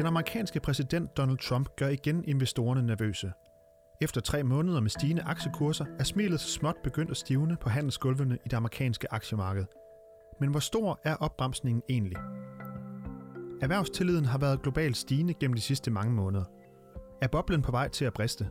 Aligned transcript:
Den 0.00 0.06
amerikanske 0.06 0.60
præsident 0.60 1.16
Donald 1.16 1.38
Trump 1.38 1.68
gør 1.76 1.88
igen 1.88 2.24
investorerne 2.24 2.82
nervøse. 2.82 3.32
Efter 4.00 4.20
tre 4.20 4.42
måneder 4.42 4.80
med 4.80 4.90
stigende 4.90 5.22
aktiekurser 5.22 5.84
er 5.98 6.04
smilet 6.04 6.40
så 6.40 6.48
småt 6.48 6.76
begyndt 6.84 7.10
at 7.10 7.16
stivne 7.16 7.56
på 7.60 7.68
handelsgulvene 7.68 8.34
i 8.34 8.48
det 8.48 8.56
amerikanske 8.56 9.12
aktiemarked. 9.12 9.64
Men 10.40 10.50
hvor 10.50 10.60
stor 10.60 11.00
er 11.04 11.16
opbremsningen 11.16 11.82
egentlig? 11.88 12.16
Erhvervstilliden 13.62 14.24
har 14.24 14.38
været 14.38 14.62
globalt 14.62 14.96
stigende 14.96 15.34
gennem 15.34 15.54
de 15.54 15.60
sidste 15.60 15.90
mange 15.90 16.12
måneder. 16.12 16.44
Er 17.22 17.28
boblen 17.28 17.62
på 17.62 17.70
vej 17.70 17.88
til 17.88 18.04
at 18.04 18.12
briste? 18.12 18.50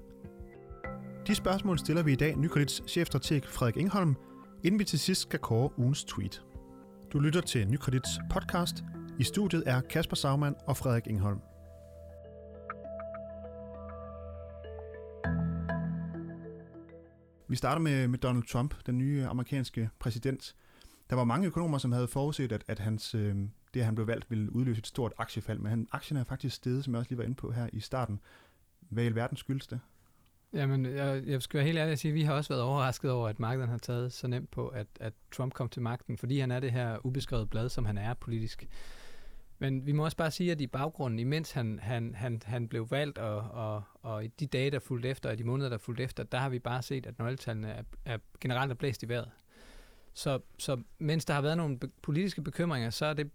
De 1.28 1.36
spørgsmål 1.36 1.80
stiller 1.80 2.04
vi 2.04 2.12
i 2.12 2.16
dag 2.16 2.38
Nykredits 2.38 2.84
chefstrateg 2.88 3.44
Frederik 3.46 3.78
Ingholm, 3.78 4.16
inden 4.64 4.80
vi 4.80 4.84
til 4.84 5.00
sidst 5.00 5.22
skal 5.22 5.40
kåre 5.40 5.80
ugens 5.80 6.04
tweet. 6.04 6.44
Du 7.14 7.20
lytter 7.20 7.42
til 7.42 7.68
Nykredits 7.68 8.10
podcast. 8.32 8.84
I 9.20 9.24
studiet 9.24 9.64
er 9.66 9.82
Kasper 9.82 10.16
Sagmann 10.16 10.56
og 10.66 10.78
Frederik 10.78 11.08
Ingholm. 11.08 11.40
Vi 17.48 17.56
starter 17.56 17.82
med, 17.82 18.08
med 18.08 18.20
Donald 18.20 18.44
Trump, 18.44 18.76
den 18.86 18.98
nye 18.98 19.26
amerikanske 19.26 19.90
præsident. 20.00 20.56
Der 21.10 21.16
var 21.16 21.24
mange 21.24 21.48
økonomer, 21.48 21.78
som 21.78 21.92
havde 21.92 22.08
forudset, 22.08 22.52
at, 22.52 22.64
at 22.68 22.80
hans, 22.80 23.16
øh, 23.16 23.36
det, 23.74 23.80
at 23.80 23.86
han 23.86 23.96
blev 23.96 24.08
valgt, 24.08 24.30
ville 24.32 24.56
udløse 24.56 24.80
et 24.80 24.88
stort 24.88 25.14
aktiefald, 25.18 25.60
men 25.60 25.70
han, 25.70 25.88
aktien 25.92 26.18
er 26.18 26.24
faktisk 26.24 26.56
steget, 26.56 26.84
som 26.84 26.94
jeg 26.94 27.00
også 27.00 27.10
lige 27.10 27.18
var 27.18 27.24
inde 27.24 27.36
på 27.36 27.52
her 27.52 27.70
i 27.74 27.80
starten. 27.80 28.20
Hvad 28.80 29.04
i 29.04 29.08
alverden 29.08 29.38
skyldes 29.38 29.68
det? 29.68 29.80
Jamen, 30.54 30.86
jeg, 30.86 31.24
jeg 31.26 31.42
skal 31.42 31.58
være 31.58 31.66
helt 31.66 31.78
ærlig 31.78 31.92
at 31.92 32.00
sige, 32.00 32.10
at 32.10 32.16
vi 32.16 32.24
har 32.24 32.34
også 32.34 32.50
været 32.50 32.64
overrasket 32.64 33.12
over, 33.12 33.30
at 33.30 33.40
markedet 33.40 33.70
har 33.70 33.78
taget 33.78 34.14
så 34.14 34.28
nemt 34.28 34.52
på, 34.52 34.68
at, 34.68 34.88
at 35.00 35.14
Trump 35.32 35.54
kom 35.54 35.70
til 35.70 35.82
magten, 35.82 36.18
fordi 36.18 36.40
han 36.40 36.52
er 36.52 36.60
det 36.60 36.72
her 36.72 37.06
ubeskrevet 37.06 37.50
blad, 37.50 37.70
som 37.70 37.86
han 37.86 37.98
er 37.98 38.14
politisk. 38.14 38.68
Men 39.60 39.86
vi 39.86 39.92
må 39.92 40.04
også 40.04 40.18
bare 40.18 40.32
sige, 40.32 40.52
at 40.52 40.62
i 40.62 40.68
baggrunden, 40.68 41.20
imens 41.20 41.52
han, 41.52 41.80
han, 41.82 42.16
han, 42.16 42.42
han 42.46 42.68
blev 42.68 42.92
valgt, 42.92 43.18
og, 43.18 43.38
og, 43.38 43.84
og 44.02 44.26
i 44.26 44.28
de 44.28 44.48
dage, 44.48 44.72
der 44.72 44.80
fulgte 44.80 45.10
efter, 45.10 45.30
og 45.30 45.38
de 45.38 45.44
måneder, 45.44 45.70
der 45.70 45.78
fulgte 45.78 46.04
efter, 46.04 46.24
der 46.24 46.38
har 46.38 46.50
vi 46.50 46.60
bare 46.60 46.82
set, 46.82 47.06
at 47.06 47.20
nøgletallene 47.20 47.70
er, 47.70 47.84
er 48.06 48.18
generelt 48.40 48.72
er 48.72 48.76
blæst 48.76 49.04
i 49.04 49.10
vejret. 49.10 49.30
Så, 50.14 50.40
så 50.58 50.82
mens 51.00 51.26
der 51.26 51.34
har 51.34 51.42
været 51.42 51.58
nogle 51.58 51.80
politiske 52.02 52.42
bekymringer, 52.42 52.90
så 52.90 53.06
er 53.06 53.14
det 53.14 53.32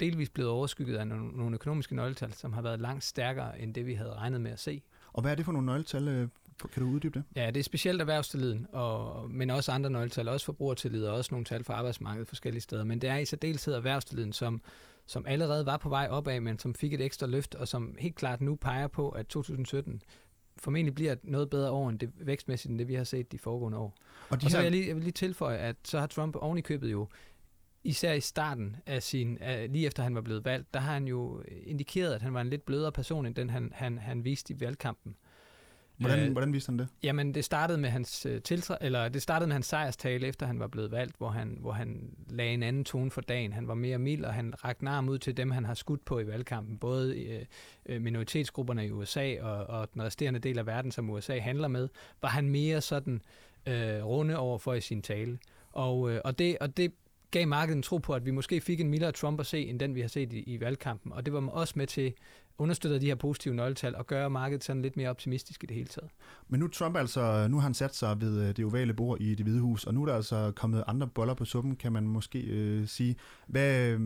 delvis 0.00 0.30
blevet 0.30 0.50
overskygget 0.50 0.96
af 0.96 1.06
nogle, 1.06 1.36
nogle 1.36 1.54
økonomiske 1.54 1.94
nøgletal, 1.94 2.32
som 2.32 2.52
har 2.52 2.62
været 2.62 2.80
langt 2.80 3.04
stærkere 3.04 3.60
end 3.60 3.74
det, 3.74 3.86
vi 3.86 3.94
havde 3.94 4.14
regnet 4.14 4.40
med 4.40 4.50
at 4.50 4.58
se. 4.58 4.82
Og 5.12 5.22
hvad 5.22 5.30
er 5.30 5.34
det 5.34 5.44
for 5.44 5.52
nogle 5.52 5.66
nøgletal? 5.66 6.08
Øh, 6.08 6.28
kan 6.66 6.82
du 6.82 6.88
uddybe 6.88 7.18
det? 7.18 7.24
Ja, 7.36 7.46
det 7.46 7.56
er 7.56 7.64
specielt 7.64 8.00
erhvervstilliden, 8.00 8.66
og, 8.72 9.30
men 9.30 9.50
også 9.50 9.72
andre 9.72 9.90
nøgletal, 9.90 10.28
også 10.28 10.46
forbrugertillid 10.46 11.04
og 11.04 11.16
også 11.16 11.28
nogle 11.30 11.44
tal 11.44 11.64
for 11.64 11.72
arbejdsmarkedet 11.72 12.28
forskellige 12.28 12.62
steder. 12.62 12.84
Men 12.84 13.00
det 13.00 13.10
er 13.10 13.16
i 13.16 13.24
særdeleshed 13.24 13.74
erhvervstilliden, 13.74 14.32
som, 14.32 14.60
som 15.06 15.26
allerede 15.26 15.66
var 15.66 15.76
på 15.76 15.88
vej 15.88 16.08
opad, 16.10 16.40
men 16.40 16.58
som 16.58 16.74
fik 16.74 16.92
et 16.92 17.00
ekstra 17.00 17.26
løft, 17.26 17.54
og 17.54 17.68
som 17.68 17.94
helt 17.98 18.16
klart 18.16 18.40
nu 18.40 18.54
peger 18.54 18.86
på, 18.86 19.08
at 19.08 19.26
2017 19.26 20.02
formentlig 20.56 20.94
bliver 20.94 21.14
noget 21.22 21.50
bedre 21.50 21.70
år 21.70 21.88
end 21.88 21.98
det 21.98 22.12
vækstmæssigt, 22.16 22.70
end 22.70 22.78
det 22.78 22.88
vi 22.88 22.94
har 22.94 23.04
set 23.04 23.32
de 23.32 23.38
foregående 23.38 23.78
år. 23.78 23.94
Og, 24.30 24.40
de 24.40 24.46
og 24.46 24.50
så 24.50 24.56
vil 24.56 24.62
jeg, 24.62 24.72
lige, 24.72 24.86
jeg 24.86 24.94
vil 24.94 25.04
lige 25.04 25.12
tilføje, 25.12 25.56
at 25.56 25.76
så 25.84 25.98
har 25.98 26.06
Trump 26.06 26.36
oven 26.36 26.58
i 26.58 26.60
købet 26.60 26.92
jo 26.92 27.08
især 27.84 28.12
i 28.12 28.20
starten 28.20 28.76
af 28.86 29.02
sin, 29.02 29.38
af, 29.40 29.72
lige 29.72 29.86
efter 29.86 30.02
han 30.02 30.14
var 30.14 30.20
blevet 30.20 30.44
valgt, 30.44 30.74
der 30.74 30.80
har 30.80 30.92
han 30.92 31.08
jo 31.08 31.42
indikeret, 31.62 32.14
at 32.14 32.22
han 32.22 32.34
var 32.34 32.40
en 32.40 32.50
lidt 32.50 32.66
blødere 32.66 32.92
person, 32.92 33.26
end 33.26 33.34
den 33.34 33.50
han, 33.50 33.72
han, 33.74 33.98
han 33.98 34.24
viste 34.24 34.54
i 34.54 34.60
valgkampen. 34.60 35.16
Hvordan, 35.98 36.26
øh, 36.26 36.32
hvordan 36.32 36.52
viste 36.52 36.70
han 36.70 36.78
det? 36.78 36.88
Jamen, 37.02 37.34
det 37.34 37.44
startede 37.44 37.78
med 37.78 37.88
hans 37.88 38.26
øh, 38.26 38.40
tiltræ- 38.48 38.76
eller 38.80 39.08
det 39.08 39.22
startede 39.22 39.46
med 39.46 39.54
hans 39.54 39.66
sejrstale, 39.66 40.26
efter 40.26 40.46
han 40.46 40.60
var 40.60 40.66
blevet 40.66 40.90
valgt, 40.90 41.16
hvor 41.18 41.28
han, 41.28 41.56
hvor 41.60 41.72
han 41.72 42.10
lagde 42.28 42.54
en 42.54 42.62
anden 42.62 42.84
tone 42.84 43.10
for 43.10 43.20
dagen. 43.20 43.52
Han 43.52 43.68
var 43.68 43.74
mere 43.74 43.98
mild, 43.98 44.24
og 44.24 44.34
han 44.34 44.64
rakte 44.64 44.88
arm 44.88 45.08
ud 45.08 45.18
til 45.18 45.36
dem, 45.36 45.50
han 45.50 45.64
har 45.64 45.74
skudt 45.74 46.04
på 46.04 46.18
i 46.18 46.26
valgkampen. 46.26 46.78
Både 46.78 47.22
øh, 47.22 47.44
øh 47.86 48.02
minoritetsgrupperne 48.02 48.86
i 48.86 48.90
USA 48.90 49.42
og, 49.42 49.80
og 49.80 49.94
den 49.94 50.02
resterende 50.02 50.40
del 50.40 50.58
af 50.58 50.66
verden, 50.66 50.92
som 50.92 51.10
USA 51.10 51.38
handler 51.38 51.68
med, 51.68 51.88
var 52.22 52.28
han 52.28 52.48
mere 52.48 52.80
sådan 52.80 53.22
øh, 53.66 54.04
runde 54.04 54.36
over 54.36 54.58
for 54.58 54.74
i 54.74 54.80
sin 54.80 55.02
tale. 55.02 55.38
Og, 55.72 56.10
øh, 56.10 56.20
og, 56.24 56.38
det, 56.38 56.58
og 56.60 56.76
det 56.76 56.92
gav 57.30 57.46
markedet 57.46 57.76
en 57.76 57.82
tro 57.82 57.98
på, 57.98 58.12
at 58.12 58.26
vi 58.26 58.30
måske 58.30 58.60
fik 58.60 58.80
en 58.80 58.88
mildere 58.88 59.12
Trump 59.12 59.40
at 59.40 59.46
se, 59.46 59.66
end 59.66 59.80
den 59.80 59.94
vi 59.94 60.00
har 60.00 60.08
set 60.08 60.32
i, 60.32 60.38
i 60.38 60.60
valgkampen. 60.60 61.12
Og 61.12 61.26
det 61.26 61.32
var 61.32 61.48
også 61.48 61.74
med 61.76 61.86
til 61.86 62.14
understøtter 62.58 62.98
de 62.98 63.06
her 63.06 63.14
positive 63.14 63.54
nøgletal 63.54 63.96
og 63.96 64.06
gør 64.06 64.28
markedet 64.28 64.64
sådan 64.64 64.82
lidt 64.82 64.96
mere 64.96 65.10
optimistisk 65.10 65.64
i 65.64 65.66
det 65.66 65.76
hele 65.76 65.88
taget. 65.88 66.10
Men 66.48 66.60
nu 66.60 66.68
Trump 66.68 66.96
altså, 66.96 67.48
nu 67.48 67.56
har 67.56 67.62
han 67.62 67.74
sat 67.74 67.94
sig 67.94 68.20
ved 68.20 68.48
øh, 68.48 68.56
det 68.56 68.64
ovale 68.64 68.94
bord 68.94 69.20
i 69.20 69.34
det 69.34 69.46
hvide 69.46 69.60
hus, 69.60 69.84
og 69.84 69.94
nu 69.94 70.02
er 70.02 70.06
der 70.06 70.14
altså 70.14 70.52
kommet 70.56 70.84
andre 70.86 71.08
boller 71.08 71.34
på 71.34 71.44
suppen, 71.44 71.76
kan 71.76 71.92
man 71.92 72.08
måske 72.08 72.40
øh, 72.40 72.86
sige. 72.86 73.16
Hvad, 73.46 73.88
øh, 73.88 74.00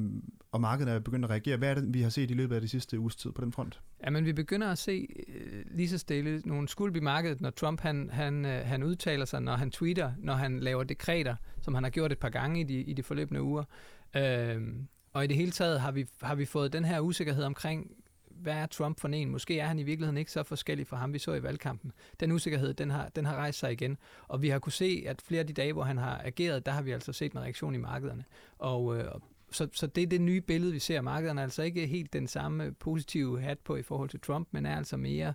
og 0.53 0.61
markedet 0.61 0.93
er 0.93 0.99
begyndt 0.99 1.25
at 1.25 1.31
reagere. 1.31 1.57
Hvad 1.57 1.71
er 1.71 1.75
det, 1.75 1.95
vi 1.95 2.03
har 2.03 2.11
set 2.11 2.31
i 2.31 2.35
løbet 2.35 2.55
af 2.55 2.61
de 2.61 2.69
sidste 2.69 2.99
uges 2.99 3.17
tid 3.17 3.33
på 3.33 3.41
den 3.41 3.53
front? 3.53 3.81
Ja, 4.05 4.11
men 4.11 4.25
vi 4.25 4.33
begynder 4.33 4.71
at 4.71 4.79
se 4.79 5.09
øh, 5.29 5.65
lige 5.71 5.89
så 5.89 5.99
stille 5.99 6.43
nogle 6.45 6.69
skulp 6.69 6.97
i 6.97 7.01
markedet, 7.01 7.41
når 7.41 7.51
Trump 7.51 7.81
han, 7.81 8.11
han, 8.13 8.45
øh, 8.45 8.67
han 8.67 8.83
udtaler 8.83 9.25
sig, 9.25 9.43
når 9.43 9.57
han 9.57 9.71
tweeter, 9.71 10.13
når 10.19 10.35
han 10.35 10.61
laver 10.61 10.85
dekreter, 10.85 11.37
som 11.61 11.75
han 11.75 11.85
har 11.85 11.91
gjort 11.91 12.13
et 12.13 12.19
par 12.19 12.31
gange 12.31 12.61
i 12.61 12.65
de, 12.65 12.75
i 12.75 12.93
de 12.93 13.03
forløbende 13.03 13.43
uger. 13.43 13.65
Øh, 14.17 14.63
og 15.13 15.25
i 15.25 15.27
det 15.27 15.37
hele 15.37 15.51
taget 15.51 15.81
har 15.81 15.93
vi, 15.93 16.07
har 16.23 16.35
vi 16.35 16.45
fået 16.45 16.73
den 16.73 16.85
her 16.85 17.01
usikkerhed 17.01 17.45
omkring 17.45 17.91
hvad 18.43 18.55
er 18.55 18.67
Trump 18.67 19.01
for 19.01 19.09
en? 19.09 19.31
Måske 19.31 19.59
er 19.59 19.67
han 19.67 19.79
i 19.79 19.83
virkeligheden 19.83 20.17
ikke 20.17 20.33
så 20.33 20.43
forskellig 20.43 20.87
fra 20.87 20.97
ham, 20.97 21.13
vi 21.13 21.19
så 21.19 21.35
i 21.35 21.43
valgkampen. 21.43 21.93
Den 22.21 22.33
usikkerhed, 22.33 22.75
den 22.75 22.91
har, 22.91 23.09
den 23.09 23.25
har 23.25 23.37
rejst 23.37 23.59
sig 23.59 23.73
igen. 23.73 23.99
Og 24.29 24.43
vi 24.43 24.49
har 24.49 24.59
kunne 24.59 24.73
se, 24.73 25.05
at 25.07 25.23
flere 25.23 25.41
af 25.41 25.47
de 25.47 25.53
dage, 25.53 25.73
hvor 25.73 25.83
han 25.83 25.99
har 25.99 26.21
ageret, 26.25 26.67
der 26.67 26.73
har 26.73 26.83
vi 26.83 26.91
altså 26.91 27.13
set 27.13 27.33
en 27.33 27.41
reaktion 27.41 27.75
i 27.75 27.79
markederne. 27.79 28.25
Og, 28.59 28.99
øh, 28.99 29.05
så, 29.51 29.69
så 29.73 29.87
det 29.87 30.03
er 30.03 30.07
det 30.07 30.21
nye 30.21 30.41
billede, 30.41 30.73
vi 30.73 30.79
ser. 30.79 31.01
Markederne 31.01 31.41
er 31.41 31.45
altså 31.45 31.63
ikke 31.63 31.87
helt 31.87 32.13
den 32.13 32.29
samme 32.29 32.73
positive 32.73 33.41
hat 33.41 33.59
på 33.59 33.77
i 33.77 33.83
forhold 33.83 34.09
til 34.09 34.21
Trump, 34.21 34.49
men 34.51 34.67
er 34.67 34.77
altså 34.77 34.97
mere, 34.97 35.35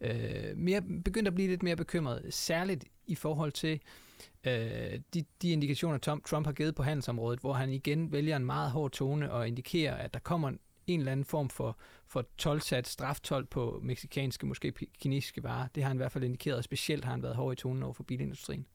øh, 0.00 0.56
mere 0.56 0.82
begyndt 1.04 1.28
at 1.28 1.34
blive 1.34 1.48
lidt 1.48 1.62
mere 1.62 1.76
bekymret, 1.76 2.34
særligt 2.34 2.84
i 3.06 3.14
forhold 3.14 3.52
til 3.52 3.80
øh, 4.46 5.00
de, 5.14 5.24
de 5.42 5.50
indikationer, 5.50 5.98
Trump, 5.98 6.24
Trump 6.26 6.46
har 6.46 6.52
givet 6.52 6.74
på 6.74 6.82
handelsområdet, 6.82 7.40
hvor 7.40 7.52
han 7.52 7.70
igen 7.70 8.12
vælger 8.12 8.36
en 8.36 8.44
meget 8.44 8.70
hård 8.70 8.90
tone 8.90 9.32
og 9.32 9.48
indikerer, 9.48 9.94
at 9.94 10.14
der 10.14 10.20
kommer 10.20 10.52
en 10.88 11.00
eller 11.00 11.12
anden 11.12 11.24
form 11.24 11.48
for, 11.48 11.78
for 12.06 12.24
tolvsat 12.38 12.86
straftol 12.86 13.46
på 13.46 13.80
meksikanske, 13.82 14.46
måske 14.46 14.72
kinesiske 15.00 15.42
varer. 15.42 15.68
Det 15.74 15.82
har 15.82 15.88
han 15.88 15.96
i 15.96 15.98
hvert 16.02 16.12
fald 16.12 16.24
indikeret, 16.24 16.58
og 16.58 16.64
specielt 16.64 17.04
har 17.04 17.10
han 17.10 17.22
været 17.22 17.36
hård 17.36 17.52
i 17.52 17.56
tonen 17.56 17.82
over 17.82 17.92
for 17.92 18.02
bilindustrien. 18.02 18.66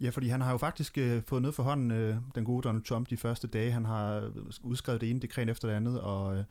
Ja, 0.00 0.10
fordi 0.10 0.28
han 0.28 0.40
har 0.40 0.50
jo 0.50 0.58
faktisk 0.58 0.98
øh, 0.98 1.22
fået 1.22 1.42
noget 1.42 1.54
for 1.54 1.62
hånden, 1.62 1.90
øh, 1.90 2.16
den 2.34 2.44
gode 2.44 2.62
Donald 2.62 2.82
Trump, 2.82 3.10
de 3.10 3.16
første 3.16 3.46
dage. 3.46 3.70
Han 3.70 3.84
har 3.84 4.30
udskrevet 4.62 5.00
det 5.00 5.10
ene 5.10 5.20
dekret 5.20 5.50
efter 5.50 5.68
det 5.68 5.74
andet, 5.74 6.00
og 6.00 6.36
øh, 6.36 6.44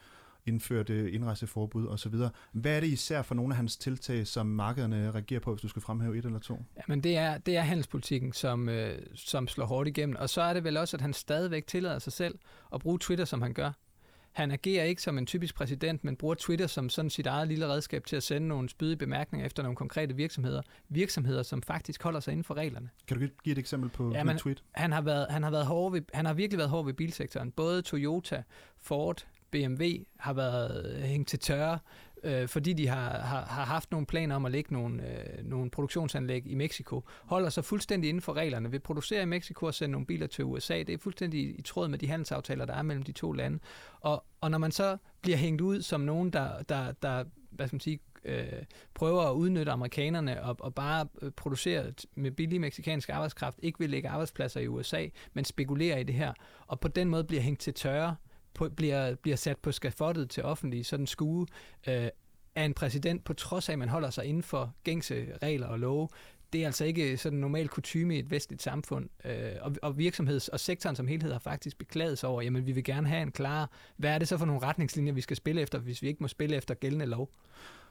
indført 0.48 0.90
øh, 0.90 1.14
indrejseforbud 1.14 1.88
osv. 1.88 2.14
Hvad 2.52 2.76
er 2.76 2.80
det 2.80 2.88
især 2.88 3.22
for 3.22 3.36
nogle 3.36 3.54
af 3.54 3.58
hans 3.58 3.78
tiltag, 3.78 4.28
som 4.28 4.46
markederne 4.46 5.12
reagerer 5.12 5.40
på, 5.40 5.52
hvis 5.54 5.62
du 5.62 5.68
skal 5.68 5.82
fremhæve 5.82 6.18
et 6.18 6.26
eller 6.26 6.40
to? 6.40 6.66
Jamen 6.78 7.04
det 7.04 7.18
er, 7.18 7.38
det 7.38 7.58
er 7.58 7.62
handelspolitikken, 7.62 8.34
som, 8.34 8.70
øh, 8.70 9.00
som 9.16 9.48
slår 9.48 9.66
hårdt 9.66 9.88
igennem. 9.88 10.16
Og 10.20 10.30
så 10.30 10.42
er 10.42 10.54
det 10.54 10.64
vel 10.64 10.78
også, 10.78 10.98
at 10.98 11.02
han 11.02 11.14
stadigvæk 11.14 11.68
tillader 11.68 12.00
sig 12.00 12.14
selv 12.14 12.40
at 12.74 12.82
bruge 12.82 13.00
Twitter, 13.00 13.26
som 13.26 13.42
han 13.42 13.54
gør. 13.54 13.72
Han 14.38 14.52
agerer 14.52 14.84
ikke 14.84 15.02
som 15.02 15.18
en 15.18 15.26
typisk 15.26 15.56
præsident, 15.56 16.04
men 16.04 16.16
bruger 16.16 16.36
Twitter 16.36 16.68
som 16.68 16.90
sådan 16.90 17.10
sit 17.10 17.28
eget 17.28 17.48
lille 17.48 17.68
redskab 17.68 18.06
til 18.06 18.16
at 18.16 18.24
sende 18.24 18.48
nogle 18.48 18.70
spydige 18.70 18.98
bemærkninger 18.98 19.46
efter 19.46 19.64
nogle 19.64 19.76
konkrete 19.76 20.16
virksomheder. 20.16 20.62
Virksomheder, 20.90 21.44
som 21.44 21.62
faktisk 21.62 22.04
holder 22.04 22.20
sig 22.20 22.32
inden 22.32 22.44
for 22.44 22.54
reglerne. 22.54 22.90
Kan 23.08 23.20
du 23.20 23.28
give 23.44 23.52
et 23.52 23.58
eksempel 23.58 23.90
på 23.90 24.12
ja, 24.14 24.24
men, 24.24 24.38
tweet? 24.38 24.64
Han 24.72 24.92
har, 24.92 25.02
været, 25.02 25.28
han, 25.30 25.44
har 25.44 25.52
været 25.52 25.66
hård 25.66 25.92
ved, 25.92 26.02
han 26.14 26.26
har 26.26 26.34
virkelig 26.34 26.58
været 26.58 26.70
hård 26.70 26.86
ved 26.86 26.94
bilsektoren. 26.94 27.52
Både 27.52 27.82
Toyota, 27.82 28.44
Ford, 28.78 29.26
BMW 29.52 29.86
har 30.20 30.34
været 30.34 30.98
hængt 31.04 31.30
til 31.30 31.40
tørre 31.40 31.80
øh, 32.24 32.48
fordi 32.48 32.74
de 32.74 32.88
har, 32.88 33.10
har, 33.10 33.46
har 33.46 33.66
haft 33.66 33.92
nogle 33.92 34.06
planer 34.06 34.36
om 34.36 34.46
at 34.46 34.52
lægge 34.52 34.74
nogle, 34.74 35.04
øh, 35.04 35.46
nogle 35.46 35.70
produktionsanlæg 35.70 36.48
i 36.48 36.56
Mexico, 36.56 37.04
holder 37.26 37.50
sig 37.50 37.66
fuldstændig 37.66 38.10
inden 38.10 38.22
for 38.22 38.34
reglerne, 38.34 38.72
vil 38.72 38.80
producere 38.80 39.22
i 39.22 39.26
Mexico 39.26 39.66
og 39.66 39.74
sende 39.74 39.92
nogle 39.92 40.06
biler 40.06 40.28
til 40.28 40.46
USA. 40.46 40.78
Det 40.78 40.90
er 40.90 40.98
fuldstændig 40.98 41.60
i, 41.60 41.62
tråd 41.62 41.88
med 41.88 41.98
de 41.98 42.08
handelsaftaler, 42.08 42.66
der 42.66 42.74
er 42.74 42.82
mellem 42.82 43.04
de 43.04 43.12
to 43.12 43.32
lande. 43.32 43.60
Og, 44.00 44.24
og 44.42 44.52
når 44.52 44.58
man 44.58 44.72
så 44.72 44.98
bliver 45.22 45.38
hængt 45.38 45.62
ud 45.62 45.82
som 45.82 46.02
nogen, 46.02 46.30
der, 46.30 46.62
der, 46.62 46.92
der 46.92 47.24
hvad 47.52 47.68
skal 47.68 47.76
man 47.76 47.82
sige, 47.82 48.00
øh, 48.24 48.64
prøver 48.94 49.22
at 49.24 49.34
udnytte 49.34 49.72
amerikanerne 49.72 50.44
og, 50.44 50.56
og 50.60 50.76
bare 50.76 51.08
øh, 51.22 51.32
producere 51.32 51.94
med 52.16 52.32
billig 52.32 52.62
meksikansk 52.62 53.10
arbejdskraft, 53.10 53.60
ikke 53.62 53.80
vil 53.80 53.90
lægge 53.90 54.10
arbejdspladser 54.10 54.60
i 54.60 54.68
USA, 54.68 55.08
men 55.34 55.46
spekulerer 55.46 55.98
i 55.98 56.04
det 56.04 56.16
her, 56.16 56.34
og 56.68 56.80
på 56.80 56.88
den 56.88 57.10
måde 57.10 57.24
bliver 57.24 57.42
hængt 57.42 57.62
til 57.62 57.74
tørre, 57.74 58.16
på, 58.58 58.70
bliver, 58.70 59.16
bliver 59.16 59.38
sat 59.38 59.58
på 59.58 59.72
skafottet 59.72 60.30
til 60.30 60.44
offentlig 60.44 60.86
sådan 60.86 61.08
skue 61.08 61.48
øh, 61.88 62.08
af 62.56 62.64
en 62.66 62.74
præsident, 62.74 63.24
på 63.24 63.34
trods 63.34 63.70
af, 63.70 63.74
at 63.74 63.80
man 63.80 63.90
holder 63.90 64.10
sig 64.10 64.26
inden 64.26 64.44
for 64.44 64.74
gængse 64.84 65.28
regler 65.44 65.68
og 65.68 65.80
love. 65.80 66.08
Det 66.54 66.62
er 66.62 66.66
altså 66.66 66.86
ikke 66.86 67.18
sådan 67.18 67.40
normal 67.40 67.68
kutume 67.68 68.16
i 68.16 68.20
et 68.20 68.32
vestligt 68.32 68.62
samfund. 68.62 69.10
Øh, 69.26 69.52
og, 69.62 69.76
og 69.82 69.98
virksomheds- 69.98 70.48
og 70.48 70.60
sektoren 70.60 70.96
som 70.96 71.08
helhed 71.08 71.32
har 71.32 71.40
faktisk 71.40 71.78
beklaget 71.78 72.18
sig 72.18 72.30
over, 72.30 72.42
jamen 72.42 72.66
vi 72.66 72.72
vil 72.72 72.84
gerne 72.84 73.08
have 73.08 73.22
en 73.22 73.32
klar, 73.32 73.72
hvad 73.98 74.10
er 74.10 74.18
det 74.18 74.28
så 74.28 74.38
for 74.38 74.46
nogle 74.46 74.62
retningslinjer, 74.62 75.14
vi 75.14 75.22
skal 75.22 75.38
spille 75.38 75.62
efter, 75.62 75.80
hvis 75.80 76.02
vi 76.02 76.08
ikke 76.08 76.24
må 76.24 76.28
spille 76.28 76.56
efter 76.56 76.74
gældende 76.74 77.06
lov? 77.06 77.30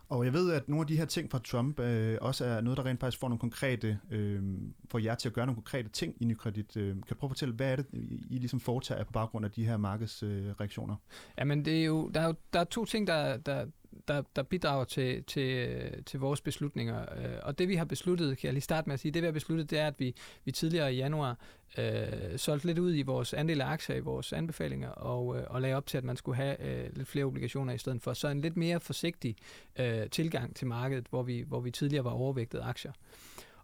Og 0.08 0.24
jeg 0.24 0.32
ved, 0.32 0.52
at 0.52 0.68
nogle 0.68 0.80
af 0.80 0.86
de 0.86 0.96
her 0.96 1.04
ting 1.04 1.30
fra 1.30 1.38
Trump 1.38 1.80
øh, 1.80 2.18
også 2.20 2.44
er 2.44 2.60
noget, 2.60 2.76
der 2.76 2.86
rent 2.86 3.00
faktisk 3.00 3.20
får 3.20 3.28
nogle 3.28 3.38
konkrete, 3.38 3.98
øh, 4.10 4.42
får 4.90 4.98
jer 4.98 5.14
til 5.14 5.28
at 5.28 5.32
gøre 5.32 5.46
nogle 5.46 5.56
konkrete 5.56 5.88
ting 5.88 6.14
i 6.20 6.24
Nykredit. 6.24 6.76
Øh, 6.76 6.94
kan 6.94 7.02
du 7.10 7.14
prøve 7.14 7.28
at 7.28 7.30
fortælle, 7.30 7.54
hvad 7.54 7.72
er 7.72 7.76
det, 7.76 7.86
I 8.30 8.38
ligesom 8.38 8.60
foretager 8.60 9.04
på 9.04 9.12
baggrund 9.12 9.44
af 9.44 9.50
de 9.50 9.66
her 9.66 9.76
markedsreaktioner? 9.76 10.94
Øh, 10.94 11.34
Jamen, 11.38 11.64
det 11.64 11.80
er 11.80 11.84
jo, 11.84 12.08
der, 12.08 12.20
er 12.20 12.26
jo, 12.26 12.34
der 12.52 12.60
er 12.60 12.64
to 12.64 12.84
ting, 12.84 13.06
der, 13.06 13.36
der, 13.36 13.66
der, 14.08 14.22
der 14.36 14.42
bidrager 14.42 14.84
til, 14.84 15.24
til, 15.24 15.78
til 16.06 16.20
vores 16.20 16.40
beslutninger. 16.40 17.00
Øh, 17.00 17.38
og 17.42 17.58
det 17.58 17.68
vi 17.68 17.74
har 17.74 17.84
besluttet, 17.84 18.38
kan 18.38 18.46
jeg 18.46 18.52
lige 18.52 18.62
starte 18.62 18.88
med 18.88 18.94
at 18.94 19.00
sige, 19.00 19.12
det 19.12 19.22
vi 19.22 19.26
har 19.26 19.32
besluttet, 19.32 19.70
det 19.70 19.78
er, 19.78 19.86
at 19.86 19.94
vi, 20.00 20.14
vi 20.44 20.52
tidligere 20.52 20.94
i 20.94 20.96
januar 20.96 21.38
øh, 21.78 22.38
solgte 22.38 22.66
lidt 22.66 22.78
ud 22.78 22.94
i 22.96 23.02
vores 23.02 23.34
andel 23.34 23.60
af 23.60 23.66
aktier 23.66 23.96
i 23.96 24.00
vores 24.00 24.32
anbefalinger, 24.32 24.88
og, 24.88 25.36
øh, 25.36 25.44
og 25.46 25.60
lagde 25.60 25.76
op 25.76 25.86
til, 25.86 25.98
at 25.98 26.04
man 26.04 26.16
skulle 26.16 26.36
have 26.36 26.60
øh, 26.60 26.96
lidt 26.96 27.08
flere 27.08 27.24
obligationer 27.24 27.72
i 27.72 27.78
stedet 27.78 28.02
for. 28.02 28.12
Så 28.12 28.28
en 28.28 28.40
lidt 28.40 28.56
mere 28.56 28.80
forsigtig 28.80 29.36
øh, 29.78 30.10
tilgang 30.10 30.56
til 30.56 30.66
markedet, 30.66 31.06
hvor 31.10 31.22
vi, 31.22 31.44
hvor 31.46 31.60
vi 31.60 31.70
tidligere 31.70 32.04
var 32.04 32.10
overvægtet 32.10 32.60
aktier. 32.62 32.92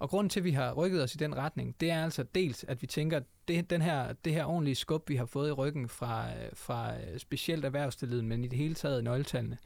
Og 0.02 0.10
grunden 0.10 0.28
til, 0.28 0.40
at 0.40 0.44
vi 0.44 0.50
har 0.50 0.72
rykket 0.72 1.02
os 1.02 1.14
i 1.14 1.18
den 1.18 1.36
retning, 1.36 1.76
det 1.80 1.90
er 1.90 2.04
altså 2.04 2.24
dels, 2.34 2.64
at 2.64 2.82
vi 2.82 2.86
tænker, 2.86 3.16
at 3.16 3.22
det, 3.48 3.70
den 3.70 3.82
her, 3.82 4.12
det 4.12 4.32
her 4.32 4.44
ordentlige 4.44 4.74
skub, 4.74 5.08
vi 5.08 5.16
har 5.16 5.24
fået 5.24 5.48
i 5.48 5.52
ryggen 5.52 5.88
fra, 5.88 6.28
øh, 6.28 6.50
fra 6.54 6.94
øh, 6.94 7.18
specielt 7.18 7.64
erhvervsstilleden, 7.64 8.28
men 8.28 8.44
i 8.44 8.48
det 8.48 8.58
hele 8.58 8.74
taget 8.74 9.04
nøgletallene, 9.04 9.58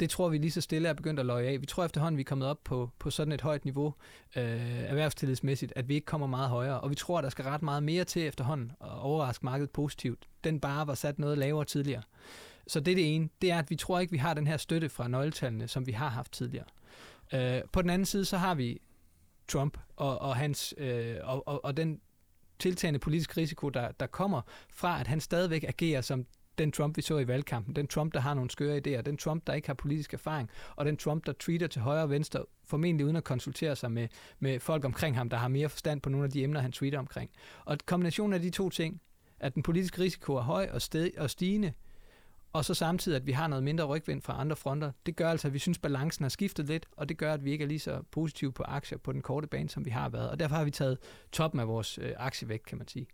det 0.00 0.10
tror 0.10 0.28
vi 0.28 0.38
lige 0.38 0.50
så 0.50 0.60
stille 0.60 0.88
er 0.88 0.92
begyndt 0.92 1.20
at 1.20 1.26
løje 1.26 1.46
af. 1.46 1.60
Vi 1.60 1.66
tror 1.66 1.84
efterhånden, 1.84 2.16
vi 2.16 2.22
er 2.22 2.24
kommet 2.24 2.48
op 2.48 2.64
på, 2.64 2.90
på 2.98 3.10
sådan 3.10 3.32
et 3.32 3.40
højt 3.40 3.64
niveau 3.64 3.94
øh, 4.36 4.82
erhvervstillidsmæssigt, 4.82 5.72
at 5.76 5.88
vi 5.88 5.94
ikke 5.94 6.04
kommer 6.04 6.26
meget 6.26 6.48
højere. 6.48 6.80
Og 6.80 6.90
vi 6.90 6.94
tror, 6.94 7.20
der 7.20 7.28
skal 7.28 7.44
ret 7.44 7.62
meget 7.62 7.82
mere 7.82 8.04
til 8.04 8.26
efterhånden 8.26 8.72
at 8.80 8.98
overraske 8.98 9.44
markedet 9.44 9.70
positivt. 9.70 10.28
Den 10.44 10.60
bare 10.60 10.86
var 10.86 10.94
sat 10.94 11.18
noget 11.18 11.38
lavere 11.38 11.64
tidligere. 11.64 12.02
Så 12.66 12.80
det 12.80 12.92
er 12.92 12.96
det 12.96 13.14
ene. 13.14 13.28
Det 13.42 13.50
er, 13.50 13.58
at 13.58 13.70
vi 13.70 13.76
tror 13.76 13.98
ikke, 13.98 14.10
vi 14.10 14.18
har 14.18 14.34
den 14.34 14.46
her 14.46 14.56
støtte 14.56 14.88
fra 14.88 15.08
nøgletallene, 15.08 15.68
som 15.68 15.86
vi 15.86 15.92
har 15.92 16.08
haft 16.08 16.32
tidligere. 16.32 16.66
Øh, 17.32 17.62
på 17.72 17.82
den 17.82 17.90
anden 17.90 18.06
side, 18.06 18.24
så 18.24 18.36
har 18.36 18.54
vi 18.54 18.80
Trump 19.48 19.78
og, 19.96 20.18
og, 20.18 20.36
hans, 20.36 20.74
øh, 20.78 21.16
og, 21.22 21.48
og, 21.48 21.64
og 21.64 21.76
den 21.76 22.00
tiltagende 22.58 22.98
politiske 22.98 23.40
risiko, 23.40 23.68
der, 23.68 23.92
der 23.92 24.06
kommer 24.06 24.40
fra, 24.70 25.00
at 25.00 25.06
han 25.06 25.20
stadigvæk 25.20 25.64
agerer 25.68 26.00
som 26.00 26.26
den 26.58 26.72
Trump, 26.72 26.96
vi 26.96 27.02
så 27.02 27.18
i 27.18 27.28
valgkampen, 27.28 27.76
den 27.76 27.86
Trump, 27.86 28.14
der 28.14 28.20
har 28.20 28.34
nogle 28.34 28.50
skøre 28.50 28.76
idéer, 28.76 29.00
den 29.00 29.16
Trump, 29.16 29.46
der 29.46 29.52
ikke 29.52 29.68
har 29.68 29.74
politisk 29.74 30.14
erfaring, 30.14 30.50
og 30.76 30.86
den 30.86 30.96
Trump, 30.96 31.26
der 31.26 31.32
tweeter 31.38 31.66
til 31.66 31.82
højre 31.82 32.02
og 32.02 32.10
venstre, 32.10 32.44
formentlig 32.64 33.06
uden 33.06 33.16
at 33.16 33.24
konsultere 33.24 33.76
sig 33.76 33.92
med, 33.92 34.08
med 34.38 34.60
folk 34.60 34.84
omkring 34.84 35.16
ham, 35.16 35.28
der 35.28 35.36
har 35.36 35.48
mere 35.48 35.68
forstand 35.68 36.00
på 36.00 36.10
nogle 36.10 36.24
af 36.24 36.30
de 36.30 36.44
emner, 36.44 36.60
han 36.60 36.72
tweeter 36.72 36.98
omkring. 36.98 37.30
Og 37.64 37.78
kombinationen 37.86 38.32
af 38.32 38.40
de 38.40 38.50
to 38.50 38.70
ting, 38.70 39.00
at 39.40 39.54
den 39.54 39.62
politiske 39.62 40.02
risiko 40.02 40.34
er 40.34 40.40
høj 40.40 40.68
og, 40.72 40.82
sted, 40.82 41.10
og 41.18 41.30
stigende, 41.30 41.72
og 42.52 42.64
så 42.64 42.74
samtidig, 42.74 43.16
at 43.16 43.26
vi 43.26 43.32
har 43.32 43.48
noget 43.48 43.64
mindre 43.64 43.84
rygvind 43.84 44.22
fra 44.22 44.40
andre 44.40 44.56
fronter. 44.56 44.92
Det 45.06 45.16
gør 45.16 45.30
altså, 45.30 45.48
at 45.48 45.54
vi 45.54 45.58
synes, 45.58 45.78
balancen 45.78 46.22
har 46.24 46.28
skiftet 46.28 46.66
lidt, 46.66 46.86
og 46.96 47.08
det 47.08 47.16
gør, 47.18 47.32
at 47.32 47.44
vi 47.44 47.52
ikke 47.52 47.64
er 47.64 47.68
lige 47.68 47.78
så 47.78 48.02
positive 48.10 48.52
på 48.52 48.62
aktier 48.62 48.98
på 48.98 49.12
den 49.12 49.22
korte 49.22 49.46
bane, 49.46 49.68
som 49.68 49.84
vi 49.84 49.90
har 49.90 50.08
været. 50.08 50.30
Og 50.30 50.40
derfor 50.40 50.56
har 50.56 50.64
vi 50.64 50.70
taget 50.70 50.98
toppen 51.32 51.60
af 51.60 51.68
vores 51.68 51.98
øh, 51.98 52.12
aktievægt, 52.16 52.66
kan 52.66 52.78
man 52.78 52.88
sige. 52.88 53.06